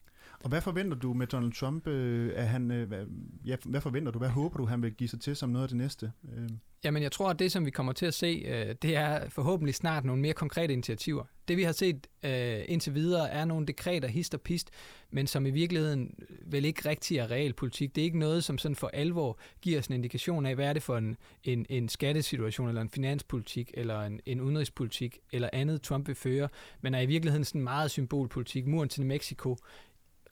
Og 0.42 0.48
hvad 0.48 0.60
forventer 0.60 0.96
du 0.96 1.12
med 1.12 1.26
Donald 1.26 1.52
Trump? 1.52 1.86
Øh, 1.86 2.32
er 2.34 2.44
han, 2.44 2.70
øh, 2.70 2.88
hvad, 2.88 3.06
ja, 3.44 3.56
hvad 3.64 3.80
forventer 3.80 4.12
du? 4.12 4.18
Hvad 4.18 4.28
håber 4.28 4.56
du, 4.56 4.64
han 4.64 4.82
vil 4.82 4.92
give 4.92 5.08
sig 5.08 5.20
til 5.20 5.36
som 5.36 5.50
noget 5.50 5.62
af 5.62 5.68
det 5.68 5.76
næste? 5.76 6.12
Øh. 6.36 6.48
Jamen, 6.84 7.02
jeg 7.02 7.12
tror, 7.12 7.30
at 7.30 7.38
det, 7.38 7.52
som 7.52 7.66
vi 7.66 7.70
kommer 7.70 7.92
til 7.92 8.06
at 8.06 8.14
se, 8.14 8.44
øh, 8.46 8.74
det 8.82 8.96
er 8.96 9.28
forhåbentlig 9.28 9.74
snart 9.74 10.04
nogle 10.04 10.22
mere 10.22 10.32
konkrete 10.32 10.72
initiativer. 10.72 11.24
Det, 11.48 11.56
vi 11.56 11.62
har 11.62 11.72
set 11.72 12.06
øh, 12.24 12.58
indtil 12.68 12.94
videre, 12.94 13.30
er 13.30 13.44
nogle 13.44 13.66
dekreter, 13.66 14.08
hist 14.08 14.34
og 14.34 14.40
pist, 14.40 14.70
men 15.10 15.26
som 15.26 15.46
i 15.46 15.50
virkeligheden 15.50 16.14
øh, 16.30 16.52
vel 16.52 16.64
ikke 16.64 16.88
rigtig 16.88 17.18
er 17.18 17.30
realpolitik. 17.30 17.94
Det 17.94 18.00
er 18.00 18.04
ikke 18.04 18.18
noget, 18.18 18.44
som 18.44 18.58
sådan 18.58 18.76
for 18.76 18.90
alvor 18.92 19.38
giver 19.60 19.78
os 19.78 19.86
en 19.86 19.94
indikation 19.94 20.46
af, 20.46 20.54
hvad 20.54 20.66
er 20.66 20.72
det 20.72 20.82
for 20.82 20.96
en, 20.96 21.16
en, 21.44 21.66
en 21.68 21.88
skattesituation, 21.88 22.68
eller 22.68 22.82
en 22.82 22.90
finanspolitik, 22.90 23.70
eller 23.74 24.00
en, 24.00 24.20
en 24.26 24.40
udenrigspolitik, 24.40 25.18
eller 25.32 25.50
andet 25.52 25.82
Trump 25.82 26.08
vil 26.08 26.14
føre, 26.14 26.48
men 26.80 26.94
er 26.94 27.00
i 27.00 27.06
virkeligheden 27.06 27.44
sådan 27.44 27.62
meget 27.62 27.90
symbolpolitik. 27.90 28.66
Muren 28.66 28.88
til 28.88 29.06
Mexico 29.06 29.56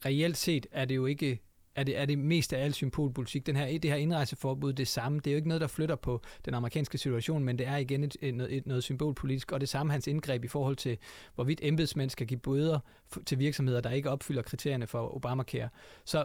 reelt 0.04 0.36
set 0.36 0.66
er 0.72 0.84
det 0.84 0.96
jo 0.96 1.06
ikke 1.06 1.40
er 1.74 1.84
det, 1.84 1.98
er 1.98 2.06
det 2.06 2.18
mest 2.18 2.52
af 2.52 2.64
alt 2.64 2.74
symbolpolitik. 2.74 3.46
Den 3.46 3.56
her, 3.56 3.78
det 3.78 3.90
her 3.90 3.96
indrejseforbud 3.96 4.72
det 4.72 4.88
samme. 4.88 5.18
Det 5.18 5.26
er 5.26 5.32
jo 5.32 5.36
ikke 5.36 5.48
noget, 5.48 5.60
der 5.60 5.66
flytter 5.66 5.96
på 5.96 6.22
den 6.44 6.54
amerikanske 6.54 6.98
situation, 6.98 7.44
men 7.44 7.58
det 7.58 7.66
er 7.66 7.76
igen 7.76 8.04
et, 8.04 8.16
et, 8.20 8.46
et, 8.50 8.66
noget 8.66 8.84
symbolpolitisk. 8.84 9.52
Og 9.52 9.60
det 9.60 9.68
samme 9.68 9.92
hans 9.92 10.06
indgreb 10.06 10.44
i 10.44 10.48
forhold 10.48 10.76
til, 10.76 10.98
hvorvidt 11.34 11.60
embedsmænd 11.62 12.10
skal 12.10 12.26
give 12.26 12.40
bøder 12.40 12.78
til 13.26 13.38
virksomheder, 13.38 13.80
der 13.80 13.90
ikke 13.90 14.10
opfylder 14.10 14.42
kriterierne 14.42 14.86
for 14.86 15.16
Obamacare. 15.16 15.68
Så 16.04 16.24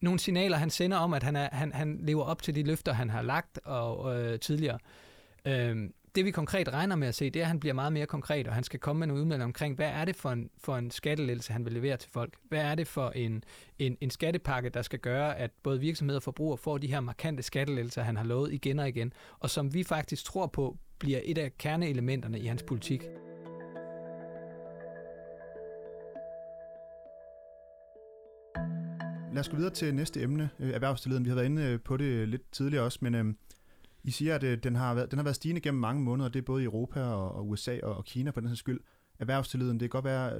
nogle 0.00 0.18
signaler, 0.18 0.56
han 0.56 0.70
sender 0.70 0.96
om, 0.96 1.14
at 1.14 1.22
han, 1.22 1.36
er, 1.36 1.48
han, 1.52 1.72
han 1.72 2.00
lever 2.02 2.24
op 2.24 2.42
til 2.42 2.54
de 2.54 2.62
løfter, 2.62 2.92
han 2.92 3.10
har 3.10 3.22
lagt 3.22 3.60
og, 3.64 4.20
øh, 4.20 4.40
tidligere. 4.40 4.78
Øh, 5.44 5.90
det 6.14 6.24
vi 6.24 6.30
konkret 6.30 6.72
regner 6.72 6.96
med 6.96 7.08
at 7.08 7.14
se, 7.14 7.30
det 7.30 7.40
er, 7.40 7.44
at 7.44 7.48
han 7.48 7.60
bliver 7.60 7.74
meget 7.74 7.92
mere 7.92 8.06
konkret, 8.06 8.48
og 8.48 8.54
han 8.54 8.64
skal 8.64 8.80
komme 8.80 9.00
med 9.00 9.06
nogle 9.06 9.20
udmeldinger 9.20 9.44
omkring, 9.44 9.76
hvad 9.76 9.88
er 9.88 10.04
det 10.04 10.16
for 10.16 10.30
en, 10.30 10.50
for 10.58 10.76
en 10.76 10.90
skattelettelse, 10.90 11.52
han 11.52 11.64
vil 11.64 11.72
levere 11.72 11.96
til 11.96 12.10
folk? 12.10 12.34
Hvad 12.48 12.60
er 12.60 12.74
det 12.74 12.86
for 12.86 13.10
en, 13.10 13.44
en, 13.78 13.96
en 14.00 14.10
skattepakke, 14.10 14.68
der 14.68 14.82
skal 14.82 14.98
gøre, 14.98 15.38
at 15.38 15.50
både 15.62 15.80
virksomheder 15.80 16.18
og 16.18 16.22
forbrugere 16.22 16.58
får 16.58 16.78
de 16.78 16.86
her 16.86 17.00
markante 17.00 17.42
skattelettelser, 17.42 18.02
han 18.02 18.16
har 18.16 18.24
lovet 18.24 18.52
igen 18.52 18.78
og 18.78 18.88
igen, 18.88 19.12
og 19.38 19.50
som 19.50 19.74
vi 19.74 19.82
faktisk 19.84 20.24
tror 20.24 20.46
på, 20.46 20.76
bliver 20.98 21.20
et 21.24 21.38
af 21.38 21.58
kerneelementerne 21.58 22.40
i 22.40 22.46
hans 22.46 22.62
politik. 22.62 23.02
Lad 29.32 29.40
os 29.40 29.48
gå 29.48 29.56
videre 29.56 29.74
til 29.74 29.94
næste 29.94 30.22
emne, 30.22 30.50
øh. 30.58 30.66
Vi 30.66 30.72
har 31.28 31.34
været 31.34 31.44
inde 31.44 31.62
øh, 31.62 31.80
på 31.80 31.96
det 31.96 32.04
øh, 32.04 32.28
lidt 32.28 32.52
tidligere 32.52 32.84
også, 32.84 32.98
men 33.02 33.14
øh, 33.14 33.24
i 34.04 34.10
siger, 34.10 34.34
at 34.34 34.42
øh, 34.42 34.58
den 34.58 34.76
har, 34.76 34.94
været, 34.94 35.10
den 35.10 35.18
har 35.18 35.24
været 35.24 35.36
stigende 35.36 35.60
gennem 35.60 35.80
mange 35.80 36.02
måneder, 36.02 36.28
det 36.28 36.38
er 36.38 36.44
både 36.44 36.62
i 36.62 36.64
Europa 36.64 37.00
og, 37.02 37.34
og 37.34 37.48
USA 37.48 37.78
og, 37.82 37.96
og 37.96 38.04
Kina 38.04 38.30
på 38.30 38.40
den 38.40 38.48
her 38.48 38.54
skyld. 38.54 38.80
Erhvervstilliden, 39.18 39.80
det 39.80 39.80
kan 39.80 39.88
godt 39.88 40.04
være, 40.04 40.36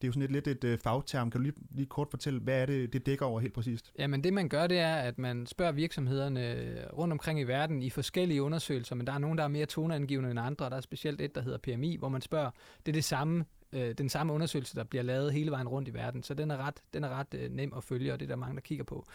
det 0.00 0.04
er 0.04 0.08
jo 0.08 0.12
sådan 0.12 0.30
lidt, 0.30 0.46
lidt 0.46 0.64
et 0.64 0.64
øh, 0.64 0.78
fagterm. 0.78 1.30
Kan 1.30 1.40
du 1.40 1.42
lige, 1.42 1.54
lige 1.70 1.86
kort 1.86 2.08
fortælle, 2.10 2.40
hvad 2.40 2.62
er 2.62 2.66
det, 2.66 2.92
det 2.92 3.06
dækker 3.06 3.26
over 3.26 3.40
helt 3.40 3.54
præcist? 3.54 3.92
Jamen 3.98 4.24
det 4.24 4.32
man 4.32 4.48
gør, 4.48 4.66
det 4.66 4.78
er, 4.78 4.94
at 4.94 5.18
man 5.18 5.46
spørger 5.46 5.72
virksomhederne 5.72 6.52
øh, 6.52 6.76
rundt 6.98 7.12
omkring 7.12 7.40
i 7.40 7.42
verden 7.42 7.82
i 7.82 7.90
forskellige 7.90 8.42
undersøgelser, 8.42 8.94
men 8.94 9.06
der 9.06 9.12
er 9.12 9.18
nogen, 9.18 9.38
der 9.38 9.44
er 9.44 9.48
mere 9.48 9.66
toneangivende 9.66 10.30
end 10.30 10.40
andre. 10.40 10.70
Der 10.70 10.76
er 10.76 10.80
specielt 10.80 11.20
et, 11.20 11.34
der 11.34 11.40
hedder 11.40 11.58
PMI, 11.58 11.96
hvor 11.96 12.08
man 12.08 12.20
spørger, 12.20 12.50
det 12.86 12.92
er 12.92 12.94
det 12.94 13.04
samme, 13.04 13.44
øh, 13.72 13.94
den 13.98 14.08
samme 14.08 14.32
undersøgelse, 14.32 14.76
der 14.76 14.84
bliver 14.84 15.02
lavet 15.02 15.32
hele 15.32 15.50
vejen 15.50 15.68
rundt 15.68 15.88
i 15.88 15.94
verden. 15.94 16.22
Så 16.22 16.34
den 16.34 16.50
er 16.50 16.56
ret, 16.56 16.82
den 16.94 17.04
er 17.04 17.08
ret 17.08 17.34
øh, 17.34 17.50
nem 17.50 17.72
at 17.76 17.84
følge, 17.84 18.12
og 18.12 18.20
det 18.20 18.26
er 18.26 18.28
der 18.28 18.36
mange, 18.36 18.54
der 18.54 18.60
kigger 18.60 18.84
på. 18.84 19.06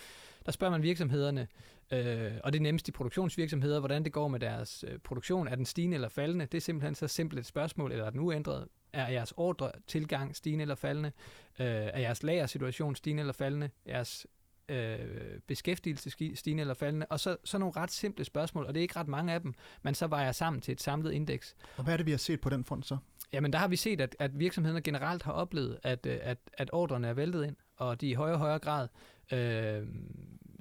Der 0.46 0.52
spørger 0.52 0.72
man 0.72 0.84
virksomhederne, 0.84 1.48
øh, 1.92 2.32
og 2.44 2.54
det 2.54 2.60
er 2.60 2.64
nemmest 2.64 2.88
de 2.88 2.92
produktionsvirksomheder, 2.92 3.80
hvordan 3.80 4.04
det 4.04 4.14
går 4.14 4.28
med 4.28 4.40
deres 4.40 4.86
øh, 4.88 5.00
produktion. 5.00 5.48
Er 5.48 5.56
den 5.56 5.66
stigende 5.66 5.96
eller 5.96 6.10
faldende? 6.10 6.46
Det 6.46 6.58
er 6.58 6.62
simpelthen 6.62 6.96
så 6.96 7.08
simpelt 7.08 7.40
et 7.40 7.46
spørgsmål, 7.46 7.92
eller 7.92 8.06
er 8.06 8.10
den 8.10 8.20
uændret? 8.20 8.68
Er 8.94 9.08
jeres 9.08 9.34
ordre 9.38 9.72
tilgang 9.88 10.36
stigende 10.36 10.62
eller 10.62 10.76
faldende? 10.76 11.12
Øh, 11.60 11.66
er 11.68 12.00
jeres 12.00 12.24
lagersituation 12.24 12.96
stigende 12.96 13.22
eller 13.22 13.34
faldende? 13.34 13.70
Jeres 13.88 14.28
øh, 14.70 15.00
beskæftigelse 15.48 16.10
stigende 16.36 16.62
eller 16.62 16.74
faldende? 16.74 17.06
Og 17.10 17.20
så, 17.20 17.38
så 17.44 17.58
nogle 17.58 17.74
ret 17.76 17.92
simple 17.92 18.26
spørgsmål, 18.26 18.66
og 18.66 18.74
det 18.74 18.80
er 18.80 18.82
ikke 18.82 19.00
ret 19.00 19.08
mange 19.08 19.34
af 19.34 19.42
dem, 19.42 19.54
men 19.82 19.96
så 19.96 20.08
vejer 20.08 20.32
sammen 20.32 20.62
til 20.62 20.72
et 20.72 20.82
samlet 20.82 21.12
indeks. 21.12 21.56
Og 21.78 21.84
hvad 21.84 21.94
er 21.94 21.98
det, 21.98 22.06
vi 22.06 22.12
har 22.12 22.18
set 22.18 22.42
på 22.42 22.50
den 22.50 22.64
front 22.64 22.86
så? 22.86 22.98
Jamen, 23.34 23.54
der 23.54 23.60
har 23.60 23.68
vi 23.68 23.76
set, 23.76 24.02
at, 24.02 24.16
at 24.20 24.40
virksomhederne 24.40 24.82
generelt 24.82 25.24
har 25.24 25.32
oplevet, 25.32 25.80
at, 25.84 26.06
øh, 26.06 26.18
at, 26.22 26.38
at 26.54 26.70
ordrene 26.74 27.08
er 27.08 27.14
væltet 27.14 27.46
ind, 27.46 27.56
og 27.78 28.02
de 28.02 28.10
i 28.10 28.14
højere 28.14 28.36
og 28.36 28.40
højere 28.40 28.60
grad 28.60 28.88
øh, 29.34 29.88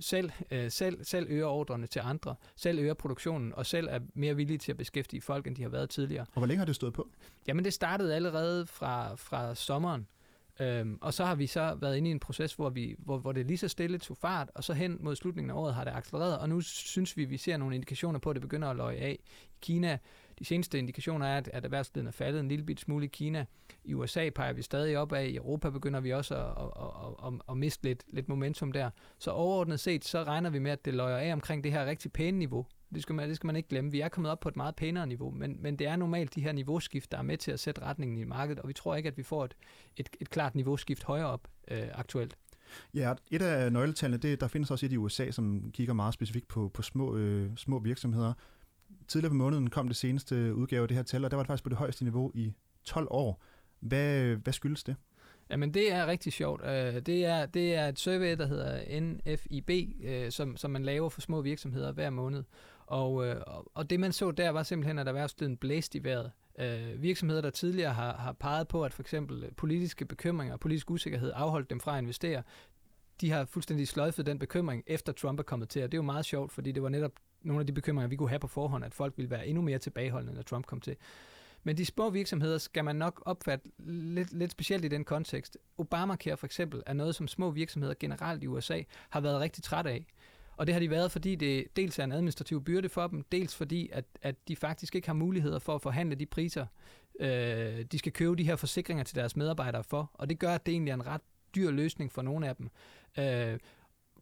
selv, 0.00 0.30
øh, 0.50 0.70
selv, 0.70 1.04
selv 1.04 1.26
øger 1.30 1.46
ordrene 1.46 1.86
til 1.86 2.00
andre, 2.04 2.34
selv 2.56 2.78
øger 2.78 2.94
produktionen, 2.94 3.54
og 3.54 3.66
selv 3.66 3.88
er 3.90 4.00
mere 4.14 4.36
villige 4.36 4.58
til 4.58 4.72
at 4.72 4.78
beskæftige 4.78 5.20
folk, 5.20 5.46
end 5.46 5.56
de 5.56 5.62
har 5.62 5.68
været 5.68 5.90
tidligere. 5.90 6.26
Og 6.32 6.38
hvor 6.38 6.46
længe 6.46 6.58
har 6.58 6.66
det 6.66 6.74
stået 6.74 6.92
på? 6.92 7.08
Jamen, 7.46 7.64
det 7.64 7.72
startede 7.72 8.14
allerede 8.14 8.66
fra, 8.66 9.14
fra 9.14 9.54
sommeren. 9.54 10.06
Øhm, 10.60 10.98
og 11.00 11.14
så 11.14 11.24
har 11.24 11.34
vi 11.34 11.46
så 11.46 11.74
været 11.74 11.96
inde 11.96 12.08
i 12.08 12.10
en 12.10 12.20
proces, 12.20 12.54
hvor, 12.54 12.70
vi, 12.70 12.94
hvor, 12.98 13.18
hvor 13.18 13.32
det 13.32 13.46
lige 13.46 13.58
så 13.58 13.68
stille 13.68 13.98
tog 13.98 14.16
fart, 14.16 14.50
og 14.54 14.64
så 14.64 14.72
hen 14.72 14.96
mod 15.00 15.16
slutningen 15.16 15.50
af 15.50 15.54
året 15.54 15.74
har 15.74 15.84
det 15.84 15.92
accelereret, 15.94 16.38
og 16.38 16.48
nu 16.48 16.60
synes 16.60 17.16
vi, 17.16 17.24
vi 17.24 17.36
ser 17.36 17.56
nogle 17.56 17.74
indikationer 17.74 18.18
på, 18.18 18.30
at 18.30 18.34
det 18.34 18.40
begynder 18.40 18.68
at 18.68 18.76
løje 18.76 18.96
af. 18.96 19.18
I 19.22 19.58
Kina 19.60 19.98
de 20.38 20.44
seneste 20.44 20.78
indikationer 20.78 21.26
er, 21.26 21.36
at, 21.36 21.50
at 21.52 21.64
erhvervsledigheden 21.64 22.06
er 22.06 22.12
faldet 22.12 22.40
en 22.40 22.48
lille 22.48 22.64
bit 22.64 22.80
smule 22.80 23.04
i 23.04 23.08
Kina. 23.08 23.46
I 23.84 23.94
USA 23.94 24.30
peger 24.30 24.52
vi 24.52 24.62
stadig 24.62 24.98
opad. 24.98 25.24
I 25.24 25.36
Europa 25.36 25.70
begynder 25.70 26.00
vi 26.00 26.12
også 26.12 26.34
at, 26.34 26.40
at, 26.40 27.26
at, 27.26 27.32
at, 27.32 27.40
at 27.48 27.56
miste 27.56 27.84
lidt, 27.84 28.04
lidt 28.08 28.28
momentum 28.28 28.72
der. 28.72 28.90
Så 29.18 29.30
overordnet 29.30 29.80
set, 29.80 30.04
så 30.04 30.24
regner 30.24 30.50
vi 30.50 30.58
med, 30.58 30.70
at 30.70 30.84
det 30.84 30.94
løjer 30.94 31.16
af 31.16 31.32
omkring 31.32 31.64
det 31.64 31.72
her 31.72 31.86
rigtig 31.86 32.12
pæne 32.12 32.38
niveau. 32.38 32.66
Det 32.94 33.02
skal, 33.02 33.14
man, 33.14 33.28
det 33.28 33.36
skal 33.36 33.46
man 33.46 33.56
ikke 33.56 33.68
glemme. 33.68 33.90
Vi 33.90 34.00
er 34.00 34.08
kommet 34.08 34.32
op 34.32 34.40
på 34.40 34.48
et 34.48 34.56
meget 34.56 34.76
pænere 34.76 35.06
niveau, 35.06 35.30
men, 35.30 35.56
men 35.62 35.76
det 35.76 35.86
er 35.86 35.96
normalt 35.96 36.34
de 36.34 36.40
her 36.40 36.52
niveauskift, 36.52 37.12
der 37.12 37.18
er 37.18 37.22
med 37.22 37.36
til 37.36 37.50
at 37.50 37.60
sætte 37.60 37.82
retningen 37.82 38.18
i 38.18 38.24
markedet, 38.24 38.58
og 38.58 38.68
vi 38.68 38.72
tror 38.72 38.94
ikke, 38.94 39.06
at 39.06 39.16
vi 39.16 39.22
får 39.22 39.44
et, 39.44 39.54
et, 39.96 40.08
et 40.20 40.30
klart 40.30 40.54
niveauskift 40.54 41.04
højere 41.04 41.26
op 41.26 41.48
øh, 41.70 41.88
aktuelt. 41.92 42.36
Ja, 42.94 43.14
et 43.30 43.42
af 43.42 43.72
nøgletallene, 43.72 44.22
det, 44.22 44.40
der 44.40 44.48
findes 44.48 44.70
også 44.70 44.86
et 44.86 44.92
i 44.92 44.96
USA, 44.96 45.30
som 45.30 45.70
kigger 45.72 45.94
meget 45.94 46.14
specifikt 46.14 46.48
på, 46.48 46.70
på 46.74 46.82
små, 46.82 47.16
øh, 47.16 47.50
små 47.56 47.78
virksomheder 47.78 48.32
tidligere 49.12 49.30
på 49.30 49.36
måneden 49.36 49.70
kom 49.70 49.88
det 49.88 49.96
seneste 49.96 50.54
udgave 50.54 50.82
af 50.82 50.88
det 50.88 50.96
her 50.96 51.04
tal, 51.04 51.24
og 51.24 51.30
der 51.30 51.36
var 51.36 51.42
det 51.42 51.46
faktisk 51.46 51.64
på 51.64 51.68
det 51.68 51.78
højeste 51.78 52.04
niveau 52.04 52.32
i 52.34 52.52
12 52.84 53.06
år. 53.10 53.42
Hvad, 53.80 54.36
hvad 54.36 54.52
skyldes 54.52 54.84
det? 54.84 54.96
Jamen 55.50 55.74
det 55.74 55.92
er 55.92 56.06
rigtig 56.06 56.32
sjovt. 56.32 56.64
Øh, 56.64 57.00
det 57.00 57.24
er, 57.24 57.46
det 57.46 57.74
er 57.74 57.88
et 57.88 57.98
survey, 57.98 58.36
der 58.36 58.46
hedder 58.46 59.00
NFIB, 59.00 59.70
øh, 60.04 60.30
som, 60.30 60.56
som 60.56 60.70
man 60.70 60.82
laver 60.82 61.08
for 61.08 61.20
små 61.20 61.42
virksomheder 61.42 61.92
hver 61.92 62.10
måned. 62.10 62.44
Og, 62.86 63.26
øh, 63.26 63.36
og 63.74 63.90
det 63.90 64.00
man 64.00 64.12
så 64.12 64.30
der 64.30 64.50
var 64.50 64.62
simpelthen, 64.62 64.98
at 64.98 65.08
erhvervslivet 65.08 65.60
blæst 65.60 65.94
i 65.94 66.04
vejret. 66.04 66.30
virksomheder, 66.96 67.40
der 67.40 67.50
tidligere 67.50 67.92
har, 67.92 68.16
har 68.16 68.32
peget 68.32 68.68
på, 68.68 68.84
at 68.84 68.94
for 68.94 69.02
eksempel 69.02 69.50
politiske 69.56 70.04
bekymringer 70.04 70.54
og 70.54 70.60
politisk 70.60 70.90
usikkerhed 70.90 71.32
afholdt 71.34 71.70
dem 71.70 71.80
fra 71.80 71.96
at 71.96 72.02
investere, 72.02 72.42
de 73.20 73.30
har 73.30 73.44
fuldstændig 73.44 73.88
sløjfet 73.88 74.26
den 74.26 74.38
bekymring, 74.38 74.84
efter 74.86 75.12
Trump 75.12 75.38
er 75.38 75.42
kommet 75.42 75.68
til. 75.68 75.82
Og 75.82 75.92
det 75.92 75.98
er 75.98 76.02
jo 76.02 76.02
meget 76.02 76.24
sjovt, 76.24 76.52
fordi 76.52 76.72
det 76.72 76.82
var 76.82 76.88
netop 76.88 77.12
nogle 77.44 77.60
af 77.60 77.66
de 77.66 77.72
bekymringer, 77.72 78.08
vi 78.08 78.16
kunne 78.16 78.28
have 78.28 78.38
på 78.38 78.46
forhånd, 78.46 78.84
at 78.84 78.94
folk 78.94 79.14
ville 79.16 79.30
være 79.30 79.46
endnu 79.46 79.62
mere 79.62 79.78
tilbageholdende, 79.78 80.34
når 80.34 80.42
Trump 80.42 80.66
kom 80.66 80.80
til. 80.80 80.96
Men 81.64 81.76
de 81.76 81.86
små 81.86 82.10
virksomheder 82.10 82.58
skal 82.58 82.84
man 82.84 82.96
nok 82.96 83.22
opfatte 83.26 83.70
lidt, 83.78 84.32
lidt 84.32 84.52
specielt 84.52 84.84
i 84.84 84.88
den 84.88 85.04
kontekst. 85.04 85.58
Obamacare 85.78 86.36
for 86.36 86.46
eksempel 86.46 86.82
er 86.86 86.92
noget, 86.92 87.14
som 87.14 87.28
små 87.28 87.50
virksomheder 87.50 87.94
generelt 88.00 88.42
i 88.42 88.46
USA 88.46 88.82
har 89.10 89.20
været 89.20 89.40
rigtig 89.40 89.64
træt 89.64 89.86
af. 89.86 90.06
Og 90.56 90.66
det 90.66 90.74
har 90.74 90.80
de 90.80 90.90
været, 90.90 91.12
fordi 91.12 91.34
det 91.34 91.76
dels 91.76 91.98
er 91.98 92.04
en 92.04 92.12
administrativ 92.12 92.64
byrde 92.64 92.88
for 92.88 93.06
dem, 93.06 93.24
dels 93.32 93.56
fordi, 93.56 93.90
at, 93.92 94.04
at 94.22 94.48
de 94.48 94.56
faktisk 94.56 94.94
ikke 94.94 95.08
har 95.08 95.14
muligheder 95.14 95.58
for 95.58 95.74
at 95.74 95.82
forhandle 95.82 96.14
de 96.14 96.26
priser, 96.26 96.66
øh, 97.20 97.84
de 97.92 97.98
skal 97.98 98.12
købe 98.12 98.36
de 98.36 98.44
her 98.44 98.56
forsikringer 98.56 99.04
til 99.04 99.16
deres 99.16 99.36
medarbejdere 99.36 99.84
for. 99.84 100.10
Og 100.14 100.28
det 100.28 100.38
gør, 100.38 100.54
at 100.54 100.66
det 100.66 100.72
egentlig 100.72 100.90
er 100.90 100.94
en 100.94 101.06
ret 101.06 101.20
dyr 101.54 101.70
løsning 101.70 102.12
for 102.12 102.22
nogle 102.22 102.48
af 102.48 102.56
dem. 102.56 102.70
Øh, 103.18 103.58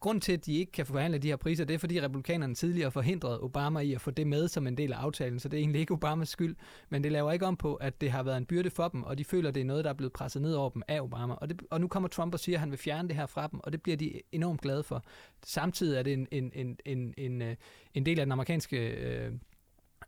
grund 0.01 0.21
til, 0.21 0.33
at 0.33 0.47
de 0.47 0.55
ikke 0.55 0.73
kan 0.73 0.87
forhandle 0.87 1.19
de 1.19 1.29
her 1.29 1.37
priser, 1.37 1.65
det 1.65 1.75
er, 1.75 1.79
fordi 1.79 2.01
republikanerne 2.01 2.55
tidligere 2.55 2.91
forhindrede 2.91 3.43
Obama 3.43 3.81
i 3.81 3.95
at 3.95 4.01
få 4.01 4.11
det 4.11 4.27
med 4.27 4.49
som 4.49 4.67
en 4.67 4.77
del 4.77 4.93
af 4.93 4.97
aftalen, 4.97 5.41
så 5.41 5.49
det 5.49 5.57
er 5.57 5.61
egentlig 5.61 5.81
ikke 5.81 5.93
Obamas 5.93 6.29
skyld, 6.29 6.57
men 6.89 7.05
det 7.05 7.13
laver 7.13 7.33
ikke 7.33 7.47
om 7.47 7.57
på, 7.57 7.75
at 7.75 8.01
det 8.01 8.11
har 8.11 8.23
været 8.23 8.37
en 8.37 8.47
byrde 8.47 8.71
for 8.71 8.89
dem, 8.89 9.03
og 9.03 9.19
de 9.19 9.25
føler, 9.25 9.49
at 9.49 9.55
det 9.55 9.61
er 9.61 9.65
noget, 9.65 9.85
der 9.85 9.91
er 9.91 9.95
blevet 9.95 10.13
presset 10.13 10.43
ned 10.43 10.55
over 10.55 10.71
dem 10.71 10.83
af 10.89 11.01
Obama. 11.01 11.35
Og, 11.35 11.49
det, 11.49 11.63
og 11.71 11.81
nu 11.81 11.89
kommer 11.89 12.09
Trump 12.09 12.35
og 12.35 12.41
siger, 12.41 12.57
at 12.57 12.61
han 12.61 12.71
vil 12.71 12.79
fjerne 12.79 13.09
det 13.09 13.17
her 13.17 13.27
fra 13.27 13.47
dem, 13.47 13.61
og 13.61 13.73
det 13.73 13.83
bliver 13.83 13.97
de 13.97 14.21
enormt 14.33 14.61
glade 14.61 14.83
for. 14.83 15.05
Samtidig 15.45 15.99
er 15.99 16.03
det 16.03 16.13
en, 16.13 16.29
en, 16.31 16.53
en, 16.55 16.79
en, 16.85 17.15
en, 17.17 17.43
øh, 17.43 17.57
en 17.95 18.07
del 18.07 18.21
af 18.21 18.27
den 18.27 18.33
amerikanske 18.33 18.77
øh, 18.77 19.33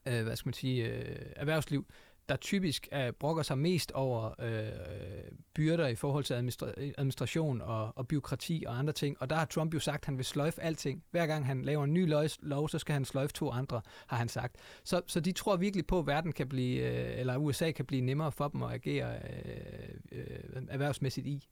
øh, 0.09 0.23
hvad 0.23 0.37
skal 0.37 0.49
man 0.49 0.55
sige, 0.55 0.87
øh, 0.87 1.17
erhvervsliv, 1.37 1.87
der 2.33 2.39
typisk 2.39 2.89
er, 2.91 3.11
brokker 3.11 3.43
sig 3.43 3.59
mest 3.59 3.93
over 3.93 4.41
øh, 4.41 4.62
byrder 5.55 5.87
i 5.87 5.95
forhold 5.95 6.25
til 6.25 6.35
administra- 6.35 6.81
administration 6.99 7.61
og, 7.61 7.99
og 7.99 8.09
byråkrati 8.09 8.65
og 8.67 8.79
andre 8.79 8.93
ting. 8.93 9.17
Og 9.21 9.31
der 9.31 9.37
har 9.37 9.45
Trump 9.45 9.75
jo 9.75 9.81
sagt, 9.81 10.03
at 10.03 10.07
han 10.07 10.17
vil 10.17 10.25
sløjfe 10.25 10.61
alting. 10.62 11.05
Hver 11.11 11.27
gang 11.27 11.47
han 11.47 11.62
laver 11.62 11.85
en 11.85 11.95
ny 11.95 12.09
lov, 12.43 12.69
så 12.69 12.79
skal 12.79 12.93
han 12.93 13.05
sløjfe 13.05 13.33
to 13.33 13.51
andre, 13.51 13.81
har 14.07 14.17
han 14.17 14.29
sagt. 14.29 14.57
Så, 14.85 15.03
så 15.07 15.21
de 15.21 15.33
tror 15.33 15.57
virkelig 15.57 15.87
på, 15.87 15.99
at 15.99 16.07
verden 16.07 16.33
kan 16.33 16.49
blive, 16.49 16.81
øh, 16.81 17.21
eller 17.21 17.37
USA 17.37 17.71
kan 17.71 17.85
blive 17.85 18.03
nemmere 18.03 18.33
for 18.33 18.49
dem 18.49 18.62
at 18.62 18.73
agere 18.73 19.15
øh, 19.15 19.95
øh, 20.12 20.62
erhvervsmæssigt 20.69 21.27
i. 21.27 21.49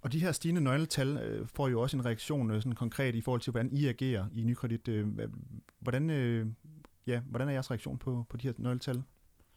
Og 0.00 0.12
de 0.12 0.18
her 0.18 0.32
stigende 0.32 0.60
nøgletal 0.60 1.16
øh, 1.16 1.46
får 1.46 1.68
jo 1.68 1.80
også 1.80 1.96
en 1.96 2.04
reaktion 2.04 2.50
øh, 2.50 2.56
sådan 2.56 2.72
konkret 2.72 3.14
i 3.14 3.20
forhold 3.20 3.40
til, 3.40 3.50
hvordan 3.50 3.72
I 3.72 3.86
agerer 3.86 4.26
i 4.34 4.42
Nykredit. 4.42 4.88
Øh, 4.88 5.08
hvordan, 5.80 6.10
øh, 6.10 6.46
ja, 7.06 7.20
hvordan 7.20 7.48
er 7.48 7.52
jeres 7.52 7.70
reaktion 7.70 7.98
på, 7.98 8.26
på 8.28 8.36
de 8.36 8.46
her 8.46 8.54
nøgletal? 8.58 9.02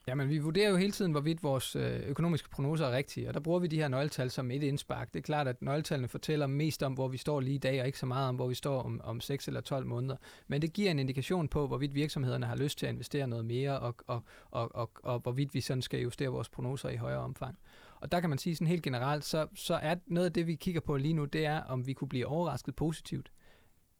Jamen, 0.08 0.28
vi 0.28 0.38
vurderer 0.38 0.70
jo 0.70 0.76
hele 0.76 0.92
tiden, 0.92 1.12
hvorvidt 1.12 1.42
vores 1.42 1.76
øh, 1.76 2.00
økonomiske 2.08 2.50
prognoser 2.50 2.86
er 2.86 2.96
rigtige, 2.96 3.28
og 3.28 3.34
der 3.34 3.40
bruger 3.40 3.58
vi 3.58 3.66
de 3.66 3.76
her 3.76 3.88
nøgletal 3.88 4.30
som 4.30 4.50
et 4.50 4.62
indspark. 4.62 5.14
Det 5.14 5.18
er 5.18 5.22
klart, 5.22 5.48
at 5.48 5.62
nøgletallene 5.62 6.08
fortæller 6.08 6.46
mest 6.46 6.82
om, 6.82 6.92
hvor 6.92 7.08
vi 7.08 7.16
står 7.16 7.40
lige 7.40 7.54
i 7.54 7.58
dag, 7.58 7.80
og 7.80 7.86
ikke 7.86 7.98
så 7.98 8.06
meget 8.06 8.28
om, 8.28 8.36
hvor 8.36 8.48
vi 8.48 8.54
står 8.54 8.82
om, 8.82 9.00
om 9.04 9.20
6 9.20 9.48
eller 9.48 9.60
12 9.60 9.86
måneder. 9.86 10.16
Men 10.48 10.62
det 10.62 10.72
giver 10.72 10.90
en 10.90 10.98
indikation 10.98 11.48
på, 11.48 11.66
hvorvidt 11.66 11.94
virksomhederne 11.94 12.46
har 12.46 12.56
lyst 12.56 12.78
til 12.78 12.86
at 12.86 12.92
investere 12.92 13.26
noget 13.26 13.44
mere, 13.44 13.80
og, 13.80 13.94
og, 14.06 14.22
og, 14.50 14.74
og, 14.74 14.90
og 15.02 15.18
hvorvidt 15.18 15.54
vi 15.54 15.60
sådan 15.60 15.82
skal 15.82 16.00
justere 16.00 16.28
vores 16.28 16.48
prognoser 16.48 16.88
i 16.88 16.96
højere 16.96 17.20
omfang. 17.20 17.58
Og 18.00 18.12
der 18.12 18.20
kan 18.20 18.30
man 18.30 18.38
sige 18.38 18.56
sådan 18.56 18.66
helt 18.66 18.82
generelt, 18.82 19.24
så, 19.24 19.46
så 19.54 19.74
er 19.74 19.94
noget 20.06 20.26
af 20.26 20.32
det, 20.32 20.46
vi 20.46 20.54
kigger 20.54 20.80
på 20.80 20.96
lige 20.96 21.14
nu, 21.14 21.24
det 21.24 21.46
er, 21.46 21.60
om 21.60 21.86
vi 21.86 21.92
kunne 21.92 22.08
blive 22.08 22.26
overrasket 22.26 22.74
positivt 22.74 23.30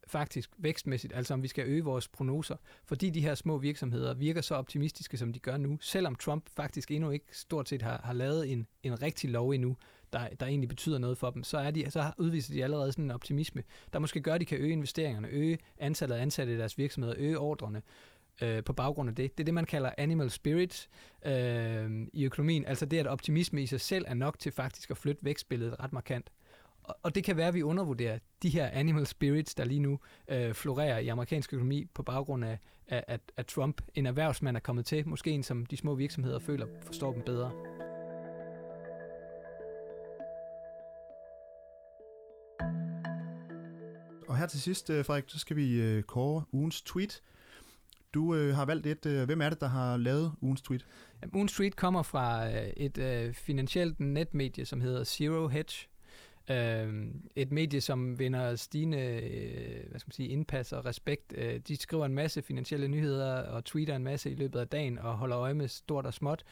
faktisk 0.06 0.50
vækstmæssigt, 0.58 1.12
altså 1.12 1.34
om 1.34 1.42
vi 1.42 1.48
skal 1.48 1.66
øge 1.66 1.84
vores 1.84 2.08
prognoser, 2.08 2.56
fordi 2.84 3.10
de 3.10 3.20
her 3.20 3.34
små 3.34 3.58
virksomheder 3.58 4.14
virker 4.14 4.40
så 4.40 4.54
optimistiske, 4.54 5.16
som 5.16 5.32
de 5.32 5.38
gør 5.38 5.56
nu, 5.56 5.78
selvom 5.80 6.14
Trump 6.14 6.44
faktisk 6.56 6.90
endnu 6.90 7.10
ikke 7.10 7.26
stort 7.32 7.68
set 7.68 7.82
har, 7.82 8.00
har 8.04 8.12
lavet 8.12 8.52
en, 8.52 8.66
en 8.82 9.02
rigtig 9.02 9.30
lov 9.30 9.50
endnu, 9.50 9.76
der, 10.12 10.28
der 10.40 10.46
egentlig 10.46 10.68
betyder 10.68 10.98
noget 10.98 11.18
for 11.18 11.30
dem, 11.30 11.44
så, 11.44 11.58
er 11.58 11.70
de, 11.70 11.90
så 11.90 12.12
udviser 12.18 12.54
de 12.54 12.64
allerede 12.64 12.92
sådan 12.92 13.04
en 13.04 13.10
optimisme, 13.10 13.62
der 13.92 13.98
måske 13.98 14.20
gør, 14.20 14.34
at 14.34 14.40
de 14.40 14.46
kan 14.46 14.58
øge 14.58 14.72
investeringerne, 14.72 15.28
øge 15.28 15.58
antallet 15.78 16.16
af 16.16 16.22
ansatte 16.22 16.54
i 16.54 16.56
deres 16.56 16.78
virksomheder, 16.78 17.14
øge 17.18 17.38
ordrene, 17.38 17.82
øh, 18.42 18.64
på 18.64 18.72
baggrund 18.72 19.08
af 19.08 19.14
det. 19.14 19.38
Det 19.38 19.42
er 19.42 19.44
det, 19.44 19.54
man 19.54 19.64
kalder 19.64 19.90
animal 19.98 20.30
spirit 20.30 20.88
øh, 21.26 22.06
i 22.12 22.24
økonomien, 22.24 22.64
altså 22.66 22.86
det, 22.86 22.98
at 22.98 23.06
optimisme 23.06 23.62
i 23.62 23.66
sig 23.66 23.80
selv 23.80 24.04
er 24.08 24.14
nok 24.14 24.38
til 24.38 24.52
faktisk 24.52 24.90
at 24.90 24.96
flytte 24.96 25.24
vækstbilledet 25.24 25.80
ret 25.80 25.92
markant 25.92 26.30
og 27.02 27.14
det 27.14 27.24
kan 27.24 27.36
være, 27.36 27.48
at 27.48 27.54
vi 27.54 27.62
undervurderer 27.62 28.18
de 28.42 28.48
her 28.48 28.66
animal 28.66 29.06
spirits, 29.06 29.54
der 29.54 29.64
lige 29.64 29.80
nu 29.80 29.98
øh, 30.28 30.54
florerer 30.54 30.98
i 30.98 31.08
amerikansk 31.08 31.52
økonomi 31.52 31.84
på 31.94 32.02
baggrund 32.02 32.44
af, 32.44 32.58
af, 32.88 33.04
at, 33.08 33.20
at 33.36 33.46
Trump, 33.46 33.82
en 33.94 34.06
erhvervsmand, 34.06 34.56
er 34.56 34.60
kommet 34.60 34.86
til. 34.86 35.08
Måske 35.08 35.30
en, 35.30 35.42
som 35.42 35.66
de 35.66 35.76
små 35.76 35.94
virksomheder 35.94 36.38
føler 36.38 36.66
forstår 36.82 37.12
dem 37.12 37.22
bedre. 37.22 37.50
Og 44.28 44.36
her 44.36 44.46
til 44.46 44.60
sidst, 44.60 44.90
øh, 44.90 45.04
Frederik, 45.04 45.24
så 45.26 45.38
skal 45.38 45.56
vi 45.56 45.80
øh, 45.80 46.02
kåre 46.02 46.44
ugens 46.52 46.82
tweet. 46.82 47.22
Du 48.14 48.34
øh, 48.34 48.54
har 48.54 48.64
valgt 48.64 48.86
et. 48.86 49.06
Øh, 49.06 49.24
hvem 49.24 49.40
er 49.40 49.48
det, 49.48 49.60
der 49.60 49.66
har 49.66 49.96
lavet 49.96 50.32
ugens 50.40 50.62
tweet? 50.62 50.86
Jamen, 51.22 51.34
ugens 51.34 51.52
tweet 51.52 51.76
kommer 51.76 52.02
fra 52.02 52.48
øh, 52.48 52.66
et 52.76 52.98
øh, 52.98 53.34
finansielt 53.34 54.00
netmedie, 54.00 54.64
som 54.64 54.80
hedder 54.80 55.04
Zero 55.04 55.48
Hedge. 55.48 55.88
Øh, 56.50 57.06
et 57.36 57.52
medie, 57.52 57.80
som 57.80 58.18
vinder 58.18 58.56
stigende 58.56 58.98
øh, 58.98 59.90
hvad 59.90 60.00
skal 60.00 60.08
man 60.08 60.12
sige, 60.12 60.28
indpas 60.28 60.72
og 60.72 60.84
respekt. 60.84 61.34
Øh, 61.36 61.60
de 61.68 61.76
skriver 61.76 62.06
en 62.06 62.14
masse 62.14 62.42
finansielle 62.42 62.88
nyheder 62.88 63.42
og 63.42 63.64
tweeter 63.64 63.96
en 63.96 64.04
masse 64.04 64.30
i 64.30 64.34
løbet 64.34 64.60
af 64.60 64.68
dagen 64.68 64.98
og 64.98 65.14
holder 65.14 65.38
øje 65.38 65.54
med 65.54 65.68
stort 65.68 66.06
og 66.06 66.14
småt. 66.14 66.44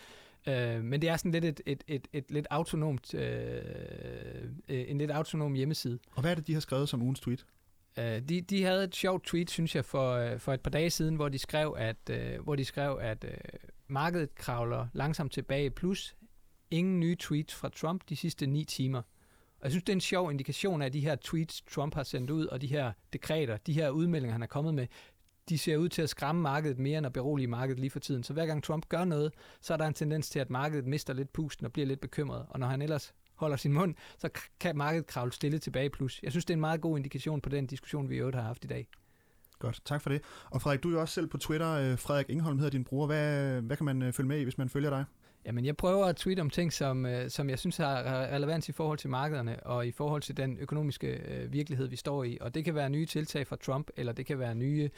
Øh, 0.49 0.85
men 0.85 1.03
det 1.03 1.09
er 1.11 1.17
sådan 1.17 1.33
lidt 1.33 1.45
et, 1.45 1.61
et, 1.67 1.85
et, 1.87 2.09
et 2.13 2.31
lidt 2.31 2.47
autonomt, 2.51 3.15
øh, 3.15 3.63
en 4.69 4.99
lidt 4.99 5.11
autonom 5.11 5.55
hjemmeside. 5.55 5.99
Og 6.11 6.21
hvad 6.21 6.31
er 6.31 6.35
det, 6.35 6.47
de 6.47 6.53
har 6.53 6.61
skrevet 6.61 6.89
som 6.89 7.03
ugens 7.03 7.21
tweet? 7.21 7.47
Uh, 7.99 8.05
de, 8.05 8.41
de 8.41 8.63
havde 8.63 8.85
et 8.85 8.97
sjovt 8.97 9.25
tweet, 9.25 9.51
synes 9.51 9.77
jeg, 9.77 9.85
for, 9.85 10.33
uh, 10.33 10.41
for 10.41 10.53
et 10.53 10.61
par 10.61 10.71
dage 10.71 10.91
siden, 10.91 11.15
hvor 11.15 11.29
de 11.29 11.39
skrev, 11.39 11.75
at, 11.79 12.11
uh, 12.11 12.45
hvor 12.45 12.57
de 12.57 12.65
skrev, 12.65 12.99
at 13.01 13.25
uh, 13.25 13.31
markedet 13.89 14.35
kravler 14.35 14.87
langsomt 14.93 15.33
tilbage, 15.33 15.71
plus 15.71 16.17
ingen 16.71 17.01
nye 17.01 17.17
tweets 17.21 17.55
fra 17.55 17.69
Trump 17.69 18.03
de 18.09 18.17
sidste 18.17 18.47
ni 18.47 18.65
timer. 18.65 19.03
Og 19.65 19.67
jeg 19.67 19.73
synes, 19.73 19.85
det 19.85 19.93
er 19.93 19.97
en 19.97 20.01
sjov 20.01 20.31
indikation 20.31 20.83
af 20.83 20.93
de 20.93 21.01
her 21.01 21.17
tweets, 21.17 21.63
Trump 21.71 21.95
har 21.95 22.03
sendt 22.03 22.31
ud, 22.31 22.47
og 22.47 22.61
de 22.61 22.67
her 22.67 22.93
dekreter, 23.13 23.57
de 23.57 23.73
her 23.73 23.91
udmeldinger, 23.91 24.33
han 24.33 24.43
er 24.43 24.47
kommet 24.47 24.75
med, 24.75 24.87
de 25.49 25.59
ser 25.59 25.77
ud 25.77 25.89
til 25.89 26.03
at 26.03 26.09
skræmme 26.09 26.43
markedet 26.43 26.79
mere 26.79 26.99
end 26.99 27.07
at 27.07 27.13
berolige 27.13 27.47
markedet 27.47 27.81
lige 27.81 27.91
for 27.91 27.99
tiden. 28.01 28.23
Så 28.23 28.33
hver 28.33 28.47
gang 28.47 28.63
Trump 28.63 28.89
gør 28.89 29.05
noget, 29.05 29.33
så 29.61 29.73
er 29.73 29.77
der 29.77 29.87
en 29.87 29.95
tendens 29.95 30.31
til, 30.31 30.39
at 30.39 30.51
markedet 30.51 30.87
mister 30.87 31.13
lidt 31.13 31.33
pusten 31.33 31.67
og 31.67 31.73
bliver 31.73 31.87
lidt 31.87 32.01
bekymret. 32.01 32.47
Og 32.49 32.61
når 32.61 32.67
han 32.67 32.83
ellers 32.83 33.15
holder 33.35 33.57
sin 33.57 33.73
mund, 33.73 33.95
så 34.19 34.29
kan 34.61 34.77
markedet 34.77 35.07
kravle 35.07 35.33
stille 35.33 35.59
tilbage 35.59 35.91
plus. 35.91 36.21
Jeg 36.23 36.31
synes, 36.31 36.45
det 36.45 36.55
er 36.55 36.57
en 36.57 36.61
meget 36.61 36.81
god 36.81 36.97
indikation 36.97 37.41
på 37.41 37.49
den 37.49 37.67
diskussion, 37.67 38.09
vi 38.09 38.15
i 38.15 38.19
øvrigt 38.19 38.37
har 38.37 38.43
haft 38.43 38.65
i 38.65 38.69
dag. 38.69 38.89
Godt, 39.59 39.81
tak 39.85 40.03
for 40.03 40.11
det. 40.11 40.23
Og 40.51 40.63
Frederik, 40.63 40.83
du 40.83 40.89
er 40.89 40.93
jo 40.93 41.01
også 41.01 41.15
selv 41.15 41.27
på 41.27 41.39
Twitter. 41.39 41.71
Øh, 41.71 41.99
Frederik 41.99 42.31
Ingholm 42.31 42.59
hedder 42.59 42.71
din 42.71 42.85
bror. 42.85 43.07
Hvad, 43.07 43.61
hvad 43.61 43.77
kan 43.77 43.85
man 43.85 44.03
øh, 44.03 44.13
følge 44.13 44.29
med 44.29 44.41
i, 44.41 44.43
hvis 44.43 44.59
man 44.59 44.69
følger 44.69 44.91
dig? 44.91 45.05
Jamen, 45.47 45.65
jeg 45.65 45.77
prøver 45.77 46.07
at 46.07 46.17
tweete 46.17 46.41
om 46.41 46.51
ting, 46.51 46.73
som, 46.73 47.07
øh, 47.07 47.31
som 47.31 47.51
jeg 47.51 47.59
synes 47.59 47.77
har 47.77 48.03
relevans 48.07 48.69
i 48.69 48.73
forhold 48.73 48.99
til 48.99 49.11
markederne 49.11 49.67
og 49.67 49.87
i 49.87 49.93
forhold 49.93 50.23
til 50.23 50.37
den 50.37 50.59
økonomiske 50.59 51.07
øh, 51.07 51.53
virkelighed, 51.53 51.87
vi 51.87 51.97
står 51.97 52.25
i. 52.25 52.39
Og 52.41 52.55
det 52.55 52.65
kan 52.65 52.75
være 52.75 52.91
nye 52.91 53.07
tiltag 53.07 53.47
fra 53.47 53.57
Trump, 53.57 53.91
eller 53.97 54.13
det 54.13 54.27
kan 54.27 54.39
være 54.39 54.55
nye 54.55 54.91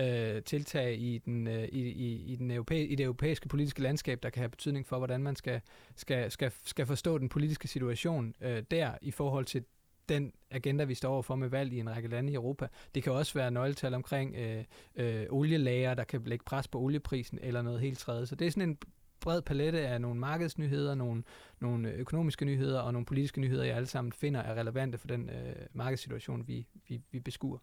øh, 0.00 0.42
tiltag 0.42 0.98
i, 0.98 1.18
den, 1.18 1.46
øh, 1.46 1.64
i, 1.64 1.80
i, 1.80 2.32
i, 2.32 2.36
den 2.36 2.50
europæ- 2.50 2.74
i 2.74 2.94
det 2.94 3.04
europæiske 3.04 3.48
politiske 3.48 3.82
landskab, 3.82 4.22
der 4.22 4.30
kan 4.30 4.40
have 4.40 4.48
betydning 4.48 4.86
for, 4.86 4.98
hvordan 4.98 5.22
man 5.22 5.36
skal, 5.36 5.60
skal, 5.96 6.30
skal, 6.30 6.52
skal 6.64 6.86
forstå 6.86 7.18
den 7.18 7.28
politiske 7.28 7.68
situation 7.68 8.34
øh, 8.40 8.62
der 8.70 8.90
i 9.02 9.10
forhold 9.10 9.44
til 9.44 9.64
den 10.08 10.32
agenda, 10.50 10.84
vi 10.84 10.94
står 10.94 11.12
overfor 11.12 11.36
med 11.36 11.48
valg 11.48 11.72
i 11.72 11.80
en 11.80 11.90
række 11.90 12.08
lande 12.08 12.32
i 12.32 12.34
Europa. 12.34 12.68
Det 12.94 13.02
kan 13.02 13.12
også 13.12 13.34
være 13.34 13.50
nøgletal 13.50 13.94
omkring 13.94 14.36
øh, 14.36 14.64
øh, 14.96 15.26
olielager, 15.30 15.94
der 15.94 16.04
kan 16.04 16.22
lægge 16.24 16.44
pres 16.44 16.68
på 16.68 16.78
olieprisen 16.78 17.38
eller 17.42 17.62
noget 17.62 17.80
helt 17.80 17.98
tredje. 17.98 18.26
Så 18.26 18.34
det 18.34 18.46
er 18.46 18.50
sådan 18.50 18.68
en 18.68 18.78
bred 19.22 19.42
palette 19.42 19.80
af 19.80 20.00
nogle 20.00 20.20
markedsnyheder, 20.20 20.94
nogle, 20.94 21.22
nogle 21.60 21.90
økonomiske 21.90 22.44
nyheder 22.44 22.80
og 22.80 22.92
nogle 22.92 23.06
politiske 23.06 23.40
nyheder, 23.40 23.64
jeg 23.64 23.76
alle 23.76 23.86
sammen 23.86 24.12
finder 24.12 24.40
er 24.40 24.54
relevante 24.54 24.98
for 24.98 25.06
den 25.06 25.30
øh, 25.30 25.54
markedssituation, 25.72 26.48
vi, 26.48 26.66
vi, 26.88 27.00
vi 27.12 27.20
beskuer. 27.20 27.58